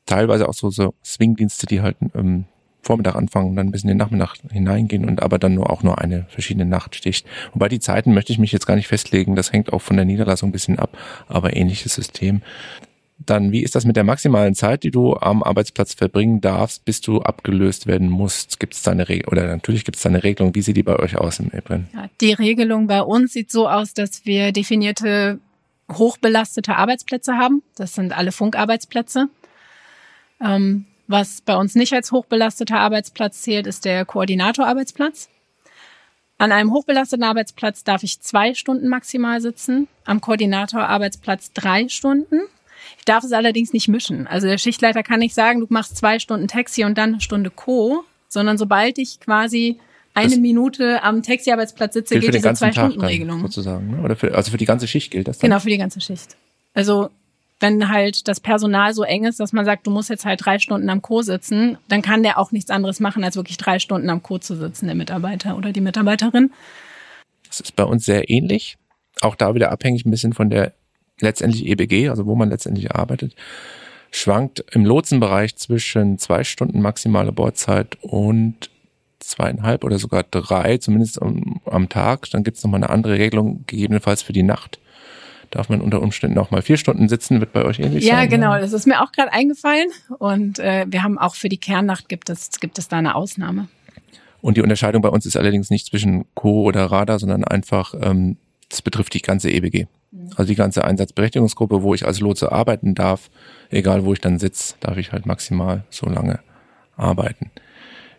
teilweise 0.04 0.48
auch 0.48 0.54
so, 0.54 0.70
so 0.70 0.94
Swingdienste, 1.02 1.66
die 1.66 1.80
halt 1.80 1.96
ähm, 2.14 2.44
Vormittag 2.82 3.14
anfangen, 3.14 3.54
dann 3.54 3.70
bis 3.70 3.82
in 3.82 3.88
den 3.88 3.96
Nachmittag 3.96 4.34
hineingehen 4.50 5.04
und 5.04 5.22
aber 5.22 5.38
dann 5.38 5.54
nur 5.54 5.70
auch 5.70 5.82
nur 5.82 6.00
eine 6.00 6.26
verschiedene 6.28 6.66
Nacht 6.66 6.96
sticht. 6.96 7.26
Wobei 7.52 7.68
die 7.68 7.80
Zeiten 7.80 8.12
möchte 8.12 8.32
ich 8.32 8.38
mich 8.38 8.52
jetzt 8.52 8.66
gar 8.66 8.74
nicht 8.74 8.88
festlegen, 8.88 9.36
das 9.36 9.52
hängt 9.52 9.72
auch 9.72 9.80
von 9.80 9.96
der 9.96 10.04
Niederlassung 10.04 10.48
ein 10.48 10.52
bisschen 10.52 10.78
ab, 10.78 10.96
aber 11.28 11.56
ähnliches 11.56 11.94
System. 11.94 12.42
Dann, 13.24 13.52
wie 13.52 13.62
ist 13.62 13.76
das 13.76 13.84
mit 13.84 13.94
der 13.94 14.02
maximalen 14.02 14.56
Zeit, 14.56 14.82
die 14.82 14.90
du 14.90 15.14
am 15.14 15.44
Arbeitsplatz 15.44 15.94
verbringen 15.94 16.40
darfst, 16.40 16.84
bis 16.84 17.00
du 17.00 17.20
abgelöst 17.22 17.86
werden 17.86 18.08
musst? 18.08 18.58
Gibt 18.58 18.74
es 18.74 18.82
da 18.82 18.90
eine 18.90 19.08
Regelung, 19.08 19.32
oder 19.32 19.46
natürlich 19.46 19.84
gibt 19.84 19.96
es 19.96 20.02
da 20.02 20.08
eine 20.08 20.24
Regelung, 20.24 20.56
wie 20.56 20.62
sieht 20.62 20.76
die 20.76 20.82
bei 20.82 20.98
euch 20.98 21.16
aus 21.16 21.38
im 21.38 21.52
Ebren? 21.52 21.88
Ja, 21.94 22.08
die 22.20 22.32
Regelung 22.32 22.88
bei 22.88 23.00
uns 23.00 23.32
sieht 23.32 23.52
so 23.52 23.68
aus, 23.68 23.94
dass 23.94 24.26
wir 24.26 24.50
definierte 24.50 25.38
hochbelastete 25.90 26.74
Arbeitsplätze 26.74 27.34
haben. 27.34 27.62
Das 27.76 27.94
sind 27.94 28.16
alle 28.16 28.32
Funkarbeitsplätze. 28.32 29.28
Ähm, 30.40 30.86
was 31.06 31.40
bei 31.40 31.56
uns 31.56 31.74
nicht 31.74 31.92
als 31.92 32.12
hochbelasteter 32.12 32.78
Arbeitsplatz 32.78 33.42
zählt, 33.42 33.66
ist 33.66 33.84
der 33.84 34.04
Koordinatorarbeitsplatz. 34.04 35.28
An 36.38 36.50
einem 36.52 36.72
hochbelasteten 36.72 37.24
Arbeitsplatz 37.24 37.84
darf 37.84 38.02
ich 38.02 38.20
zwei 38.20 38.54
Stunden 38.54 38.88
maximal 38.88 39.40
sitzen, 39.40 39.86
am 40.04 40.20
Koordinatorarbeitsplatz 40.20 41.52
drei 41.52 41.88
Stunden. 41.88 42.40
Ich 42.98 43.04
darf 43.04 43.22
es 43.22 43.32
allerdings 43.32 43.72
nicht 43.72 43.88
mischen. 43.88 44.26
Also 44.26 44.48
der 44.48 44.58
Schichtleiter 44.58 45.02
kann 45.02 45.20
nicht 45.20 45.34
sagen, 45.34 45.60
du 45.60 45.66
machst 45.68 45.96
zwei 45.96 46.18
Stunden 46.18 46.48
Taxi 46.48 46.84
und 46.84 46.98
dann 46.98 47.10
eine 47.10 47.20
Stunde 47.20 47.50
Co., 47.50 48.04
sondern 48.28 48.58
sobald 48.58 48.98
ich 48.98 49.20
quasi 49.20 49.78
eine 50.14 50.30
das 50.30 50.38
Minute 50.38 51.02
am 51.02 51.22
Taxiarbeitsplatz 51.22 51.94
sitze, 51.94 52.18
gilt 52.18 52.34
diese 52.34 52.52
Zwei-Stunden-Regelung. 52.52 53.40
Sozusagen, 53.40 53.90
ne? 53.90 54.02
Oder 54.02 54.16
für, 54.16 54.34
also 54.34 54.50
für 54.50 54.56
die 54.56 54.64
ganze 54.64 54.86
Schicht 54.86 55.10
gilt 55.10 55.28
das 55.28 55.38
dann? 55.38 55.48
Genau, 55.48 55.60
für 55.60 55.70
die 55.70 55.78
ganze 55.78 56.00
Schicht. 56.00 56.36
Also 56.74 57.10
wenn 57.62 57.88
halt 57.88 58.28
das 58.28 58.40
Personal 58.40 58.92
so 58.92 59.04
eng 59.04 59.24
ist, 59.24 59.40
dass 59.40 59.52
man 59.52 59.64
sagt, 59.64 59.86
du 59.86 59.90
musst 59.90 60.10
jetzt 60.10 60.24
halt 60.24 60.44
drei 60.44 60.58
Stunden 60.58 60.90
am 60.90 61.00
Co 61.00 61.22
sitzen, 61.22 61.78
dann 61.88 62.02
kann 62.02 62.22
der 62.22 62.38
auch 62.38 62.52
nichts 62.52 62.70
anderes 62.70 63.00
machen, 63.00 63.24
als 63.24 63.36
wirklich 63.36 63.56
drei 63.56 63.78
Stunden 63.78 64.10
am 64.10 64.22
Co 64.22 64.38
zu 64.38 64.56
sitzen, 64.56 64.86
der 64.86 64.96
Mitarbeiter 64.96 65.56
oder 65.56 65.72
die 65.72 65.80
Mitarbeiterin. 65.80 66.52
Das 67.46 67.60
ist 67.60 67.76
bei 67.76 67.84
uns 67.84 68.04
sehr 68.04 68.28
ähnlich. 68.28 68.76
Auch 69.20 69.36
da 69.36 69.54
wieder 69.54 69.70
abhängig 69.70 70.04
ein 70.04 70.10
bisschen 70.10 70.32
von 70.32 70.50
der 70.50 70.72
letztendlich 71.20 71.66
EBG, 71.66 72.08
also 72.08 72.26
wo 72.26 72.34
man 72.34 72.50
letztendlich 72.50 72.92
arbeitet. 72.92 73.34
Schwankt 74.10 74.64
im 74.72 74.84
Lotsenbereich 74.84 75.56
zwischen 75.56 76.18
zwei 76.18 76.44
Stunden 76.44 76.82
maximale 76.82 77.32
Bordzeit 77.32 77.96
und 78.02 78.70
zweieinhalb 79.20 79.84
oder 79.84 79.98
sogar 79.98 80.24
drei, 80.24 80.78
zumindest 80.78 81.22
am, 81.22 81.60
am 81.64 81.88
Tag. 81.88 82.28
Dann 82.30 82.42
gibt 82.42 82.56
es 82.56 82.64
nochmal 82.64 82.82
eine 82.82 82.90
andere 82.90 83.18
Regelung, 83.18 83.64
gegebenenfalls 83.66 84.22
für 84.22 84.32
die 84.32 84.42
Nacht 84.42 84.80
darf 85.52 85.68
man 85.68 85.80
unter 85.80 86.02
Umständen 86.02 86.38
auch 86.38 86.50
mal 86.50 86.62
vier 86.62 86.76
Stunden 86.76 87.08
sitzen, 87.08 87.38
wird 87.40 87.52
bei 87.52 87.64
euch 87.64 87.78
ähnlich 87.78 88.04
ja, 88.04 88.16
sein. 88.16 88.30
genau, 88.30 88.58
das 88.58 88.72
ist 88.72 88.86
mir 88.86 89.02
auch 89.02 89.12
gerade 89.12 89.32
eingefallen. 89.32 89.88
Und 90.18 90.58
äh, 90.58 90.86
wir 90.88 91.02
haben 91.02 91.18
auch 91.18 91.34
für 91.34 91.48
die 91.48 91.58
Kernnacht 91.58 92.08
gibt 92.08 92.30
es, 92.30 92.58
gibt 92.58 92.78
es 92.78 92.88
da 92.88 92.98
eine 92.98 93.14
Ausnahme. 93.14 93.68
Und 94.40 94.56
die 94.56 94.62
Unterscheidung 94.62 95.02
bei 95.02 95.10
uns 95.10 95.24
ist 95.26 95.36
allerdings 95.36 95.70
nicht 95.70 95.86
zwischen 95.86 96.24
Co 96.34 96.62
oder 96.62 96.86
Radar, 96.86 97.18
sondern 97.18 97.44
einfach, 97.44 97.94
ähm, 98.00 98.38
das 98.68 98.82
betrifft 98.82 99.14
die 99.14 99.22
ganze 99.22 99.50
EBG. 99.50 99.86
Also 100.36 100.48
die 100.48 100.56
ganze 100.56 100.84
Einsatzberechtigungsgruppe, 100.84 101.82
wo 101.82 101.94
ich 101.94 102.06
als 102.06 102.20
Lotse 102.20 102.52
arbeiten 102.52 102.94
darf, 102.94 103.30
egal 103.70 104.04
wo 104.04 104.12
ich 104.12 104.20
dann 104.20 104.38
sitze, 104.38 104.74
darf 104.80 104.96
ich 104.96 105.12
halt 105.12 105.26
maximal 105.26 105.84
so 105.90 106.06
lange 106.06 106.40
arbeiten. 106.96 107.50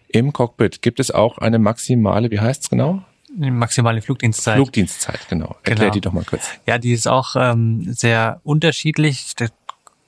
Im 0.07 0.33
Cockpit 0.33 0.81
gibt 0.81 0.99
es 0.99 1.11
auch 1.11 1.37
eine 1.39 1.59
maximale, 1.59 2.31
wie 2.31 2.39
heißt 2.39 2.63
es 2.63 2.69
genau? 2.69 3.03
Maximale 3.37 4.01
Flugdienstzeit. 4.01 4.55
Flugdienstzeit, 4.55 5.19
genau. 5.29 5.55
Erklär 5.63 5.75
Genau. 5.75 5.91
die 5.93 6.01
doch 6.01 6.13
mal 6.13 6.23
kurz. 6.23 6.49
Ja, 6.67 6.77
die 6.77 6.91
ist 6.93 7.07
auch 7.07 7.35
ähm, 7.37 7.83
sehr 7.93 8.39
unterschiedlich. 8.43 9.33
Da 9.35 9.47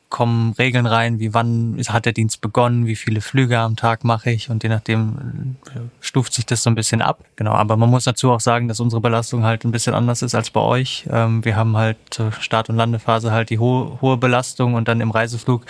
kommen 0.09 0.53
Regeln 0.53 0.85
rein, 0.85 1.19
wie 1.19 1.33
wann 1.33 1.81
hat 1.89 2.05
der 2.05 2.13
Dienst 2.13 2.39
begonnen, 2.39 2.85
wie 2.85 2.95
viele 2.95 3.19
Flüge 3.21 3.59
am 3.59 3.75
Tag 3.75 4.03
mache 4.03 4.29
ich 4.31 4.49
und 4.49 4.63
je 4.63 4.69
nachdem 4.69 5.57
äh, 5.75 5.79
stuft 5.99 6.33
sich 6.33 6.45
das 6.45 6.63
so 6.63 6.69
ein 6.69 6.75
bisschen 6.75 7.01
ab. 7.01 7.25
Genau, 7.35 7.51
aber 7.51 7.75
man 7.75 7.89
muss 7.89 8.03
dazu 8.05 8.31
auch 8.31 8.39
sagen, 8.39 8.67
dass 8.67 8.79
unsere 8.79 9.01
Belastung 9.01 9.43
halt 9.43 9.65
ein 9.65 9.71
bisschen 9.71 9.93
anders 9.93 10.21
ist 10.21 10.35
als 10.35 10.51
bei 10.51 10.61
euch. 10.61 11.05
Ähm, 11.11 11.43
wir 11.43 11.55
haben 11.55 11.75
halt 11.75 11.97
zur 12.11 12.31
Start- 12.33 12.69
und 12.69 12.75
Landephase 12.77 13.31
halt 13.31 13.49
die 13.49 13.59
hohe, 13.59 13.99
hohe 14.01 14.15
Belastung 14.17 14.75
und 14.75 14.87
dann 14.87 15.01
im 15.01 15.11
Reiseflug 15.11 15.65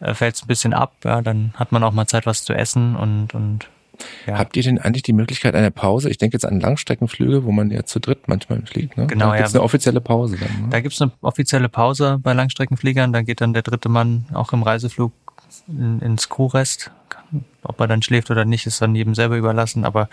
äh, 0.00 0.14
fällt 0.14 0.36
es 0.36 0.42
ein 0.44 0.46
bisschen 0.48 0.72
ab. 0.72 0.92
Ja, 1.04 1.20
dann 1.20 1.52
hat 1.56 1.72
man 1.72 1.82
auch 1.82 1.92
mal 1.92 2.06
Zeit, 2.06 2.24
was 2.26 2.44
zu 2.44 2.54
essen 2.54 2.96
und, 2.96 3.34
und 3.34 3.68
ja. 4.26 4.38
Habt 4.38 4.56
ihr 4.56 4.62
denn 4.62 4.78
eigentlich 4.78 5.02
die 5.02 5.12
Möglichkeit 5.12 5.54
einer 5.54 5.70
Pause? 5.70 6.10
Ich 6.10 6.18
denke 6.18 6.34
jetzt 6.34 6.44
an 6.44 6.60
Langstreckenflüge, 6.60 7.44
wo 7.44 7.52
man 7.52 7.70
ja 7.70 7.84
zu 7.84 8.00
dritt 8.00 8.28
manchmal 8.28 8.62
fliegt. 8.66 8.96
Ne? 8.96 9.06
Genau, 9.06 9.30
da 9.30 9.36
gibt's 9.36 9.52
ja. 9.52 9.60
eine 9.60 9.64
offizielle 9.64 10.00
Pause 10.00 10.36
dann. 10.38 10.62
Ne? 10.62 10.68
Da 10.70 10.80
gibt's 10.80 11.00
eine 11.00 11.12
offizielle 11.20 11.68
Pause 11.68 12.18
bei 12.22 12.32
Langstreckenfliegern. 12.32 13.12
Da 13.12 13.22
geht 13.22 13.40
dann 13.40 13.52
der 13.52 13.62
dritte 13.62 13.88
Mann 13.88 14.26
auch 14.32 14.52
im 14.52 14.62
Reiseflug 14.62 15.12
in, 15.68 16.00
ins 16.00 16.28
Crewrest. 16.28 16.90
Ob 17.62 17.80
er 17.80 17.88
dann 17.88 18.02
schläft 18.02 18.30
oder 18.30 18.44
nicht, 18.44 18.66
ist 18.66 18.82
dann 18.82 18.94
jedem 18.94 19.14
selber 19.14 19.36
überlassen. 19.36 19.84
Aber 19.84 20.08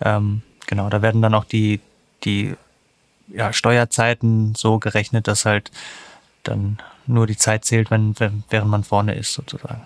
ähm, 0.00 0.42
genau, 0.66 0.88
da 0.88 1.02
werden 1.02 1.22
dann 1.22 1.34
auch 1.34 1.44
die, 1.44 1.80
die 2.24 2.54
ja, 3.28 3.52
Steuerzeiten 3.52 4.54
so 4.54 4.78
gerechnet, 4.78 5.28
dass 5.28 5.44
halt 5.44 5.70
dann 6.42 6.78
nur 7.06 7.26
die 7.26 7.36
Zeit 7.36 7.64
zählt, 7.64 7.90
wenn, 7.90 8.18
wenn 8.18 8.44
während 8.50 8.70
man 8.70 8.84
vorne 8.84 9.14
ist, 9.14 9.32
sozusagen. 9.32 9.82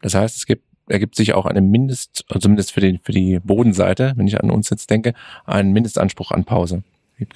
Das 0.00 0.14
heißt, 0.14 0.36
es 0.36 0.46
gibt, 0.46 0.64
ergibt 0.88 1.14
sich 1.14 1.34
auch 1.34 1.46
eine 1.46 1.60
Mindest, 1.60 2.24
also 2.28 2.40
zumindest 2.40 2.72
für 2.72 2.80
die, 2.80 2.98
für 3.02 3.12
die 3.12 3.40
Bodenseite, 3.40 4.12
wenn 4.16 4.26
ich 4.26 4.40
an 4.40 4.50
uns 4.50 4.70
jetzt 4.70 4.90
denke, 4.90 5.14
einen 5.46 5.72
Mindestanspruch 5.72 6.30
an 6.32 6.44
Pause. 6.44 6.82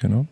Genau. 0.01 0.27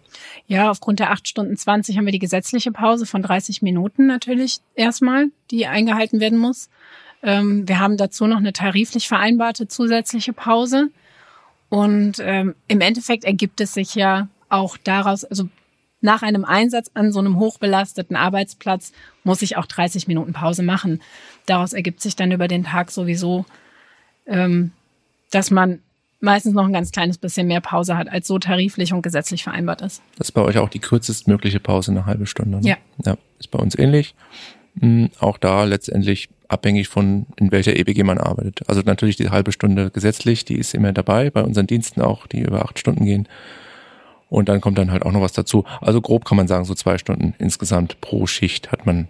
Ja, 0.46 0.70
aufgrund 0.70 1.00
der 1.00 1.10
8 1.10 1.26
Stunden 1.26 1.56
20 1.56 1.96
haben 1.96 2.04
wir 2.04 2.12
die 2.12 2.20
gesetzliche 2.20 2.70
Pause 2.70 3.04
von 3.04 3.22
30 3.22 3.62
Minuten 3.62 4.06
natürlich 4.06 4.60
erstmal, 4.76 5.26
die 5.50 5.66
eingehalten 5.66 6.20
werden 6.20 6.38
muss. 6.38 6.68
Ähm, 7.22 7.68
wir 7.68 7.80
haben 7.80 7.96
dazu 7.96 8.26
noch 8.26 8.38
eine 8.38 8.52
tariflich 8.52 9.08
vereinbarte 9.08 9.66
zusätzliche 9.66 10.32
Pause. 10.32 10.88
Und 11.68 12.16
ähm, 12.20 12.54
im 12.68 12.80
Endeffekt 12.80 13.24
ergibt 13.24 13.60
es 13.60 13.74
sich 13.74 13.94
ja 13.94 14.28
auch 14.48 14.76
daraus, 14.76 15.24
also 15.24 15.48
nach 16.00 16.22
einem 16.22 16.44
Einsatz 16.44 16.90
an 16.94 17.12
so 17.12 17.18
einem 17.18 17.38
hochbelasteten 17.38 18.16
Arbeitsplatz 18.16 18.92
muss 19.24 19.42
ich 19.42 19.56
auch 19.56 19.66
30 19.66 20.08
Minuten 20.08 20.32
Pause 20.32 20.62
machen. 20.62 21.00
Daraus 21.46 21.72
ergibt 21.72 22.00
sich 22.00 22.16
dann 22.16 22.32
über 22.32 22.48
den 22.48 22.64
Tag 22.64 22.90
sowieso, 22.90 23.44
ähm, 24.26 24.72
dass 25.30 25.50
man 25.50 25.80
meistens 26.20 26.54
noch 26.54 26.66
ein 26.66 26.72
ganz 26.72 26.92
kleines 26.92 27.18
bisschen 27.18 27.46
mehr 27.46 27.60
Pause 27.60 27.96
hat, 27.96 28.08
als 28.08 28.26
so 28.26 28.38
tariflich 28.38 28.92
und 28.92 29.02
gesetzlich 29.02 29.42
vereinbart 29.42 29.82
ist. 29.82 30.02
Das 30.16 30.28
ist 30.28 30.32
bei 30.32 30.42
euch 30.42 30.58
auch 30.58 30.68
die 30.68 30.78
kürzestmögliche 30.78 31.60
Pause, 31.60 31.92
eine 31.92 32.06
halbe 32.06 32.26
Stunde. 32.26 32.60
Ne? 32.60 32.68
Ja. 32.68 32.76
Ja, 33.04 33.16
ist 33.38 33.50
bei 33.50 33.58
uns 33.58 33.78
ähnlich. 33.78 34.14
Hm, 34.78 35.10
Auch 35.18 35.38
da 35.38 35.64
letztendlich 35.64 36.28
abhängig 36.48 36.88
von, 36.88 37.26
in 37.36 37.52
welcher 37.52 37.76
EBG 37.76 38.02
man 38.02 38.18
arbeitet. 38.18 38.68
Also 38.68 38.82
natürlich 38.82 39.16
die 39.16 39.30
halbe 39.30 39.52
Stunde 39.52 39.90
gesetzlich, 39.90 40.44
die 40.44 40.56
ist 40.56 40.74
immer 40.74 40.92
dabei, 40.92 41.30
bei 41.30 41.42
unseren 41.42 41.66
Diensten 41.66 42.02
auch, 42.02 42.26
die 42.26 42.40
über 42.40 42.64
acht 42.64 42.78
Stunden 42.78 43.04
gehen. 43.04 43.28
Und 44.30 44.48
dann 44.48 44.60
kommt 44.60 44.78
dann 44.78 44.92
halt 44.92 45.04
auch 45.04 45.12
noch 45.12 45.20
was 45.20 45.32
dazu. 45.32 45.64
Also 45.80 46.00
grob 46.00 46.24
kann 46.24 46.36
man 46.36 46.48
sagen, 46.48 46.64
so 46.64 46.74
zwei 46.74 46.96
Stunden 46.96 47.34
insgesamt 47.38 48.00
pro 48.00 48.26
Schicht 48.26 48.72
hat 48.72 48.86
man 48.86 49.08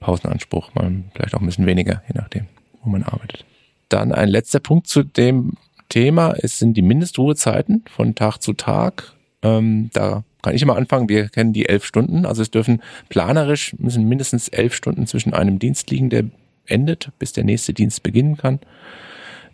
Pausenanspruch, 0.00 0.74
mal 0.74 0.90
vielleicht 1.14 1.34
auch 1.34 1.40
ein 1.40 1.46
bisschen 1.46 1.66
weniger, 1.66 2.02
je 2.08 2.14
nachdem, 2.14 2.46
wo 2.82 2.90
man 2.90 3.02
arbeitet. 3.02 3.44
Dann 3.90 4.12
ein 4.12 4.28
letzter 4.28 4.60
Punkt 4.60 4.88
zu 4.88 5.02
dem 5.02 5.52
Thema, 5.90 6.34
es 6.38 6.58
sind 6.58 6.76
die 6.76 6.82
Mindestruhezeiten 6.82 7.84
von 7.94 8.14
Tag 8.14 8.38
zu 8.38 8.54
Tag. 8.54 9.12
Ähm, 9.42 9.90
da 9.92 10.24
kann 10.42 10.54
ich 10.54 10.62
immer 10.62 10.76
anfangen, 10.76 11.08
wir 11.08 11.28
kennen 11.28 11.52
die 11.52 11.68
elf 11.68 11.84
Stunden, 11.84 12.24
also 12.24 12.42
es 12.42 12.50
dürfen 12.50 12.82
planerisch, 13.10 13.74
müssen 13.78 14.08
mindestens 14.08 14.48
elf 14.48 14.74
Stunden 14.74 15.06
zwischen 15.06 15.34
einem 15.34 15.58
Dienst 15.58 15.90
liegen, 15.90 16.08
der 16.08 16.24
endet, 16.66 17.10
bis 17.18 17.32
der 17.32 17.44
nächste 17.44 17.74
Dienst 17.74 18.02
beginnen 18.02 18.38
kann. 18.38 18.60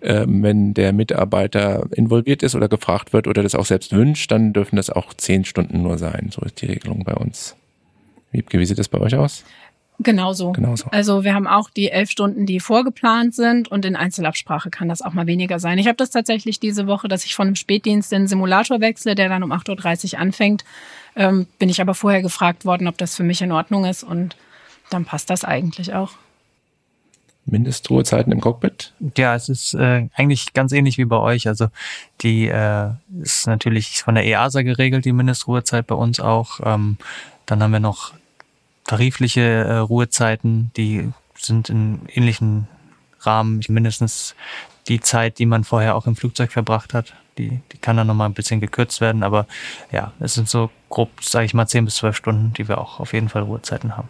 Ähm, 0.02 0.42
wenn 0.42 0.72
der 0.74 0.92
Mitarbeiter 0.92 1.86
involviert 1.92 2.42
ist 2.42 2.54
oder 2.54 2.68
gefragt 2.68 3.12
wird 3.12 3.26
oder 3.26 3.42
das 3.42 3.54
auch 3.54 3.66
selbst 3.66 3.92
wünscht, 3.92 4.30
dann 4.30 4.52
dürfen 4.52 4.76
das 4.76 4.88
auch 4.88 5.12
zehn 5.12 5.44
Stunden 5.44 5.82
nur 5.82 5.98
sein. 5.98 6.28
So 6.30 6.40
ist 6.42 6.60
die 6.62 6.66
Regelung 6.66 7.04
bei 7.04 7.14
uns. 7.14 7.54
Wiebke, 8.32 8.58
wie 8.58 8.64
sieht 8.64 8.78
das 8.78 8.88
bei 8.88 8.98
euch 8.98 9.14
aus? 9.14 9.44
Genauso. 10.02 10.52
Genauso. 10.52 10.86
Also 10.90 11.24
wir 11.24 11.34
haben 11.34 11.46
auch 11.46 11.68
die 11.68 11.90
elf 11.90 12.10
Stunden, 12.10 12.46
die 12.46 12.58
vorgeplant 12.58 13.34
sind 13.34 13.68
und 13.68 13.84
in 13.84 13.96
Einzelabsprache 13.96 14.70
kann 14.70 14.88
das 14.88 15.02
auch 15.02 15.12
mal 15.12 15.26
weniger 15.26 15.58
sein. 15.58 15.76
Ich 15.76 15.86
habe 15.86 15.96
das 15.96 16.10
tatsächlich 16.10 16.58
diese 16.58 16.86
Woche, 16.86 17.06
dass 17.06 17.26
ich 17.26 17.34
von 17.34 17.48
einem 17.48 17.56
Spätdienst 17.56 18.10
in 18.14 18.22
den 18.22 18.28
Simulator 18.28 18.80
wechsle, 18.80 19.14
der 19.14 19.28
dann 19.28 19.42
um 19.42 19.52
8.30 19.52 20.14
Uhr 20.14 20.20
anfängt. 20.20 20.64
Ähm, 21.16 21.46
bin 21.58 21.68
ich 21.68 21.82
aber 21.82 21.92
vorher 21.92 22.22
gefragt 22.22 22.64
worden, 22.64 22.88
ob 22.88 22.96
das 22.96 23.14
für 23.14 23.24
mich 23.24 23.42
in 23.42 23.52
Ordnung 23.52 23.84
ist 23.84 24.02
und 24.02 24.36
dann 24.88 25.04
passt 25.04 25.28
das 25.28 25.44
eigentlich 25.44 25.92
auch. 25.92 26.12
Mindestruhezeiten 27.46 28.32
im 28.32 28.40
Cockpit? 28.40 28.92
Ja, 29.16 29.34
es 29.34 29.48
ist 29.48 29.74
äh, 29.74 30.08
eigentlich 30.14 30.52
ganz 30.52 30.72
ähnlich 30.72 30.98
wie 30.98 31.04
bei 31.04 31.16
euch. 31.16 31.48
Also 31.48 31.68
die 32.20 32.48
äh, 32.48 32.90
ist 33.20 33.46
natürlich 33.46 34.02
von 34.02 34.14
der 34.14 34.24
EASA 34.24 34.62
geregelt, 34.62 35.04
die 35.04 35.12
Mindestruhezeit 35.12 35.86
bei 35.86 35.94
uns 35.94 36.20
auch. 36.20 36.60
Ähm, 36.62 36.96
dann 37.46 37.62
haben 37.62 37.72
wir 37.72 37.80
noch 37.80 38.12
tarifliche 38.86 39.40
äh, 39.40 39.76
Ruhezeiten, 39.76 40.70
die 40.76 41.10
sind 41.36 41.70
in 41.70 42.00
ähnlichen 42.12 42.68
Rahmen, 43.20 43.60
mindestens 43.68 44.34
die 44.88 45.00
Zeit, 45.00 45.38
die 45.38 45.46
man 45.46 45.64
vorher 45.64 45.94
auch 45.94 46.06
im 46.06 46.16
Flugzeug 46.16 46.52
verbracht 46.52 46.94
hat. 46.94 47.14
Die, 47.38 47.60
die 47.72 47.78
kann 47.78 47.96
dann 47.96 48.06
nochmal 48.06 48.28
ein 48.28 48.34
bisschen 48.34 48.60
gekürzt 48.60 49.00
werden, 49.00 49.22
aber 49.22 49.46
ja, 49.92 50.12
es 50.20 50.34
sind 50.34 50.48
so 50.48 50.70
grob, 50.88 51.22
sage 51.22 51.46
ich 51.46 51.54
mal, 51.54 51.66
10 51.66 51.84
bis 51.84 51.96
12 51.96 52.16
Stunden, 52.16 52.52
die 52.54 52.68
wir 52.68 52.78
auch 52.78 53.00
auf 53.00 53.12
jeden 53.12 53.28
Fall 53.28 53.42
Ruhezeiten 53.42 53.96
haben. 53.96 54.08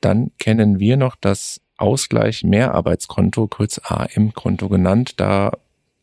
Dann 0.00 0.30
kennen 0.38 0.78
wir 0.78 0.96
noch 0.96 1.14
das 1.20 1.60
Ausgleich 1.82 2.44
Mehrarbeitskonto, 2.44 3.48
kurz 3.48 3.80
AM-Konto 3.84 4.68
genannt. 4.68 5.14
Da 5.16 5.52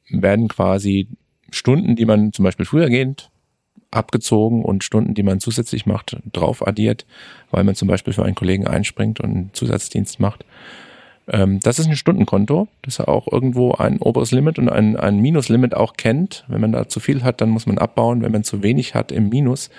werden 0.10 0.48
quasi 0.48 1.08
Stunden, 1.52 1.96
die 1.96 2.06
man 2.06 2.34
zum 2.34 2.44
Beispiel 2.44 2.65
frühergehend 2.65 3.32
abgezogen 3.92 4.63
und 4.63 4.84
Stunden, 4.84 5.13
die 5.13 5.24
man 5.24 5.39
zusätzlich 5.39 5.86
macht, 5.86 6.18
drauf 6.32 6.68
addiert, 6.68 7.06
weil 7.50 7.63
man 7.63 7.76
zum 7.76 7.88
Beispiel 7.88 8.13
für 8.13 8.24
einen 8.24 8.36
Kollegen 8.36 8.68
einspringt 8.68 9.20
und 9.20 9.30
einen 9.30 9.50
Zusatzdienst 9.54 10.20
macht. 10.20 10.46
Ähm, 11.28 11.60
das 11.62 11.80
ist 11.80 11.88
ein 11.88 11.96
Stundenkonto, 11.96 12.68
das 12.82 12.98
ja 12.98 13.08
auch 13.08 13.32
irgendwo 13.32 13.74
ein 13.74 14.00
oberes 14.00 14.32
Limit 14.32 14.60
und 14.60 14.70
ein, 14.70 14.96
ein 14.96 15.20
Minuslimit 15.20 15.76
auch 15.76 15.94
kennt. 15.94 16.46
Wenn 16.48 16.62
man 16.62 16.72
da 16.72 16.88
zu 16.88 17.00
viel 17.00 17.24
hat, 17.24 17.42
dann 17.42 17.50
muss 17.50 17.65
man 17.65 17.78
abbauen. 17.78 18.22
Wenn 18.22 18.32
man 18.32 18.44
zu 18.44 18.63
wenig 18.63 18.96
hat 18.96 19.12
im 19.12 19.30
Minus, 19.30 19.70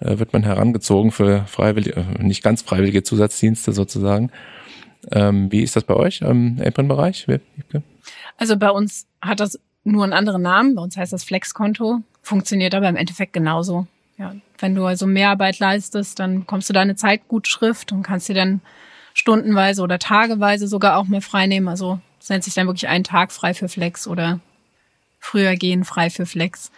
äh, 0.00 0.18
wird 0.18 0.32
man 0.32 0.42
herangezogen 0.42 1.10
für 1.10 1.44
freiwillige, 1.46 2.04
äh, 2.18 2.22
nicht 2.22 2.42
ganz 2.42 2.62
freiwillige 2.62 3.02
Zusatzdienste 3.02 3.72
sozusagen. 3.72 4.30
Ähm, 5.10 5.50
wie 5.52 5.62
ist 5.62 5.76
das 5.76 5.84
bei 5.84 5.94
euch 5.94 6.20
im 6.20 6.60
Apron-Bereich? 6.64 7.26
Also 8.36 8.56
bei 8.56 8.70
uns 8.70 9.06
hat 9.20 9.40
das 9.40 9.58
nur 9.84 10.04
einen 10.04 10.12
anderen 10.12 10.42
Namen. 10.42 10.74
Bei 10.74 10.82
uns 10.82 10.96
heißt 10.96 11.12
das 11.12 11.24
Flexkonto. 11.24 12.00
Funktioniert 12.22 12.74
aber 12.74 12.88
im 12.88 12.96
Endeffekt 12.96 13.32
genauso. 13.32 13.86
Ja, 14.18 14.34
wenn 14.58 14.74
du 14.74 14.84
also 14.84 15.06
Mehrarbeit 15.06 15.58
leistest, 15.60 16.18
dann 16.18 16.40
bekommst 16.40 16.68
du 16.68 16.72
da 16.72 16.80
eine 16.80 16.96
Zeitgutschrift 16.96 17.92
und 17.92 18.02
kannst 18.02 18.28
dir 18.28 18.34
dann 18.34 18.60
stundenweise 19.14 19.82
oder 19.82 19.98
tageweise 19.98 20.66
sogar 20.68 20.96
auch 20.96 21.06
mehr 21.06 21.22
frei 21.22 21.46
nehmen. 21.46 21.68
Also 21.68 22.00
es 22.20 22.28
nennt 22.28 22.44
sich 22.44 22.54
dann 22.54 22.66
wirklich 22.66 22.88
ein 22.88 23.04
Tag 23.04 23.32
frei 23.32 23.54
für 23.54 23.68
Flex 23.68 24.06
oder 24.06 24.40
früher 25.20 25.54
gehen 25.56 25.84
frei 25.84 26.10
für 26.10 26.26
Flex. 26.26 26.70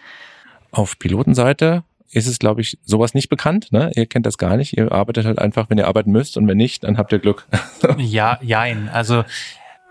Auf 0.71 0.97
Pilotenseite 0.99 1.83
ist 2.11 2.27
es, 2.27 2.39
glaube 2.39 2.61
ich, 2.61 2.77
sowas 2.83 3.13
nicht 3.13 3.29
bekannt. 3.29 3.71
Ne? 3.71 3.91
Ihr 3.95 4.05
kennt 4.05 4.25
das 4.25 4.37
gar 4.37 4.57
nicht. 4.57 4.77
Ihr 4.77 4.91
arbeitet 4.91 5.25
halt 5.25 5.39
einfach, 5.39 5.69
wenn 5.69 5.77
ihr 5.77 5.87
arbeiten 5.87 6.11
müsst 6.11 6.37
und 6.37 6.47
wenn 6.47 6.57
nicht, 6.57 6.83
dann 6.83 6.97
habt 6.97 7.11
ihr 7.11 7.19
Glück. 7.19 7.47
ja, 7.97 8.37
jein. 8.41 8.89
Also 8.89 9.23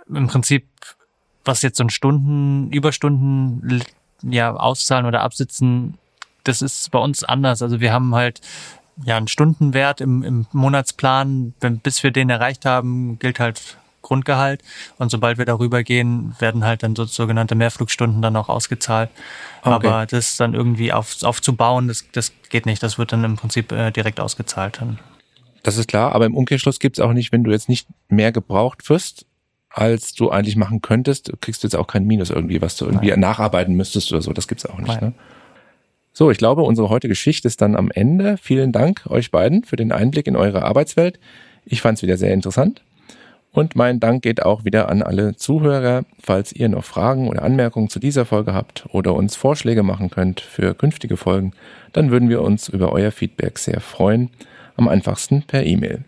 im 0.09 0.27
Prinzip, 0.27 0.69
was 1.45 1.63
jetzt 1.63 1.79
so 1.79 1.85
ein 1.85 1.91
Stunden, 1.91 2.71
Überstunden 2.73 3.83
ja 4.23 4.55
auszahlen 4.55 5.07
oder 5.07 5.23
absitzen, 5.23 5.95
das 6.45 6.63
ist 6.63 6.91
bei 6.91 6.99
uns 6.99 7.25
anders. 7.25 7.63
Also 7.63 7.81
wir 7.81 7.93
haben 7.93 8.15
halt 8.15 8.41
ja 9.05 9.17
einen 9.17 9.29
Stundenwert 9.29 10.01
im, 10.01 10.23
im 10.23 10.47
Monatsplan. 10.53 11.55
Wenn, 11.61 11.79
bis 11.79 12.03
wir 12.03 12.11
den 12.11 12.29
erreicht 12.29 12.67
haben, 12.67 13.19
gilt 13.19 13.41
halt 13.41 13.79
Grundgehalt. 14.03 14.63
Und 14.99 15.11
sobald 15.11 15.39
wir 15.39 15.45
darüber 15.45 15.83
gehen, 15.83 16.35
werden 16.39 16.65
halt 16.65 16.83
dann 16.83 16.97
so 16.97 17.05
sogenannte 17.05 17.55
Mehrflugstunden 17.55 18.23
dann 18.23 18.37
auch 18.37 18.49
ausgezahlt. 18.49 19.11
Okay. 19.63 19.71
Aber 19.71 20.07
das 20.07 20.37
dann 20.37 20.55
irgendwie 20.55 20.93
auf, 20.93 21.23
aufzubauen, 21.23 21.89
das, 21.89 22.05
das 22.13 22.33
geht 22.49 22.67
nicht. 22.67 22.83
Das 22.83 22.99
wird 22.99 23.13
dann 23.13 23.25
im 23.25 23.37
Prinzip 23.37 23.73
äh, 23.73 23.91
direkt 23.91 24.21
ausgezahlt. 24.21 24.81
Dann. 24.81 24.99
Das 25.63 25.77
ist 25.77 25.89
klar, 25.89 26.15
aber 26.15 26.27
im 26.27 26.35
Umkehrschluss 26.35 26.81
gibt 26.81 26.99
es 26.99 27.05
auch 27.05 27.13
nicht, 27.13 27.33
wenn 27.33 27.45
du 27.45 27.51
jetzt 27.51 27.69
nicht 27.69 27.87
mehr 28.09 28.33
gebraucht 28.33 28.89
wirst, 28.89 29.27
als 29.69 30.15
du 30.15 30.31
eigentlich 30.31 30.57
machen 30.57 30.83
könntest, 30.83 31.33
kriegst 31.41 31.63
du 31.63 31.67
jetzt 31.67 31.77
auch 31.77 31.87
kein 31.87 32.05
Minus 32.05 32.31
irgendwie, 32.31 32.61
was 32.61 32.77
du 32.77 32.87
irgendwie 32.87 33.11
Nein. 33.11 33.21
nacharbeiten 33.21 33.75
müsstest 33.75 34.13
oder 34.13 34.21
so. 34.21 34.33
Das 34.33 34.49
gibt's 34.49 34.67
auch 34.67 34.79
nicht. 34.79 35.01
Ne? 35.01 35.13
So, 36.13 36.31
ich 36.31 36.39
glaube, 36.39 36.63
unsere 36.63 36.89
heutige 36.91 37.13
Geschichte 37.13 37.47
ist 37.47 37.61
dann 37.61 37.77
am 37.77 37.91
Ende. 37.91 38.37
Vielen 38.37 38.73
Dank 38.73 39.07
euch 39.09 39.31
beiden 39.31 39.63
für 39.65 39.77
den 39.77 39.93
Einblick 39.93 40.27
in 40.27 40.35
eure 40.35 40.65
Arbeitswelt. 40.65 41.21
Ich 41.65 41.83
fand 41.83 41.99
es 41.99 42.03
wieder 42.03 42.17
sehr 42.17 42.35
interessant. 42.35 42.83
Und 43.53 43.75
mein 43.75 43.99
Dank 43.99 44.23
geht 44.23 44.43
auch 44.43 44.65
wieder 44.65 44.89
an 44.89 45.03
alle 45.03 45.35
Zuhörer. 45.35 46.05
Falls 46.21 46.53
ihr 46.53 46.69
noch 46.69 46.85
Fragen 46.85 47.29
oder 47.29 47.43
Anmerkungen 47.43 47.89
zu 47.89 47.99
dieser 47.99 48.25
Folge 48.25 48.55
habt 48.55 48.87
oder 48.93 49.15
uns 49.15 49.35
Vorschläge 49.35 49.83
machen 49.83 50.11
könnt 50.11 50.41
für 50.41 50.75
künftige 50.75 51.17
Folgen, 51.17 51.53
dann 51.93 52.11
würden 52.11 52.29
wir 52.29 52.43
uns 52.43 52.69
über 52.69 52.93
euer 52.93 53.11
Feedback 53.11 53.59
sehr 53.59 53.81
freuen. 53.81 54.31
Am 54.77 54.89
einfachsten 54.89 55.43
per 55.43 55.67
E-Mail. 55.67 56.05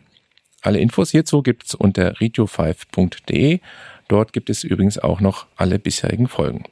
Alle 0.62 0.78
Infos 0.78 1.10
hierzu 1.10 1.42
gibt's 1.42 1.74
unter 1.74 2.12
radio5.de. 2.14 3.58
Dort 4.06 4.32
gibt 4.32 4.48
es 4.48 4.62
übrigens 4.62 4.98
auch 4.98 5.20
noch 5.20 5.46
alle 5.56 5.78
bisherigen 5.78 6.28
Folgen. 6.28 6.64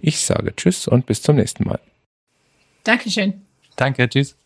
Ich 0.00 0.20
sage 0.20 0.54
Tschüss 0.54 0.86
und 0.86 1.06
bis 1.06 1.22
zum 1.22 1.36
nächsten 1.36 1.64
Mal. 1.64 1.80
Dankeschön. 2.84 3.42
Danke, 3.76 4.08
tschüss. 4.08 4.36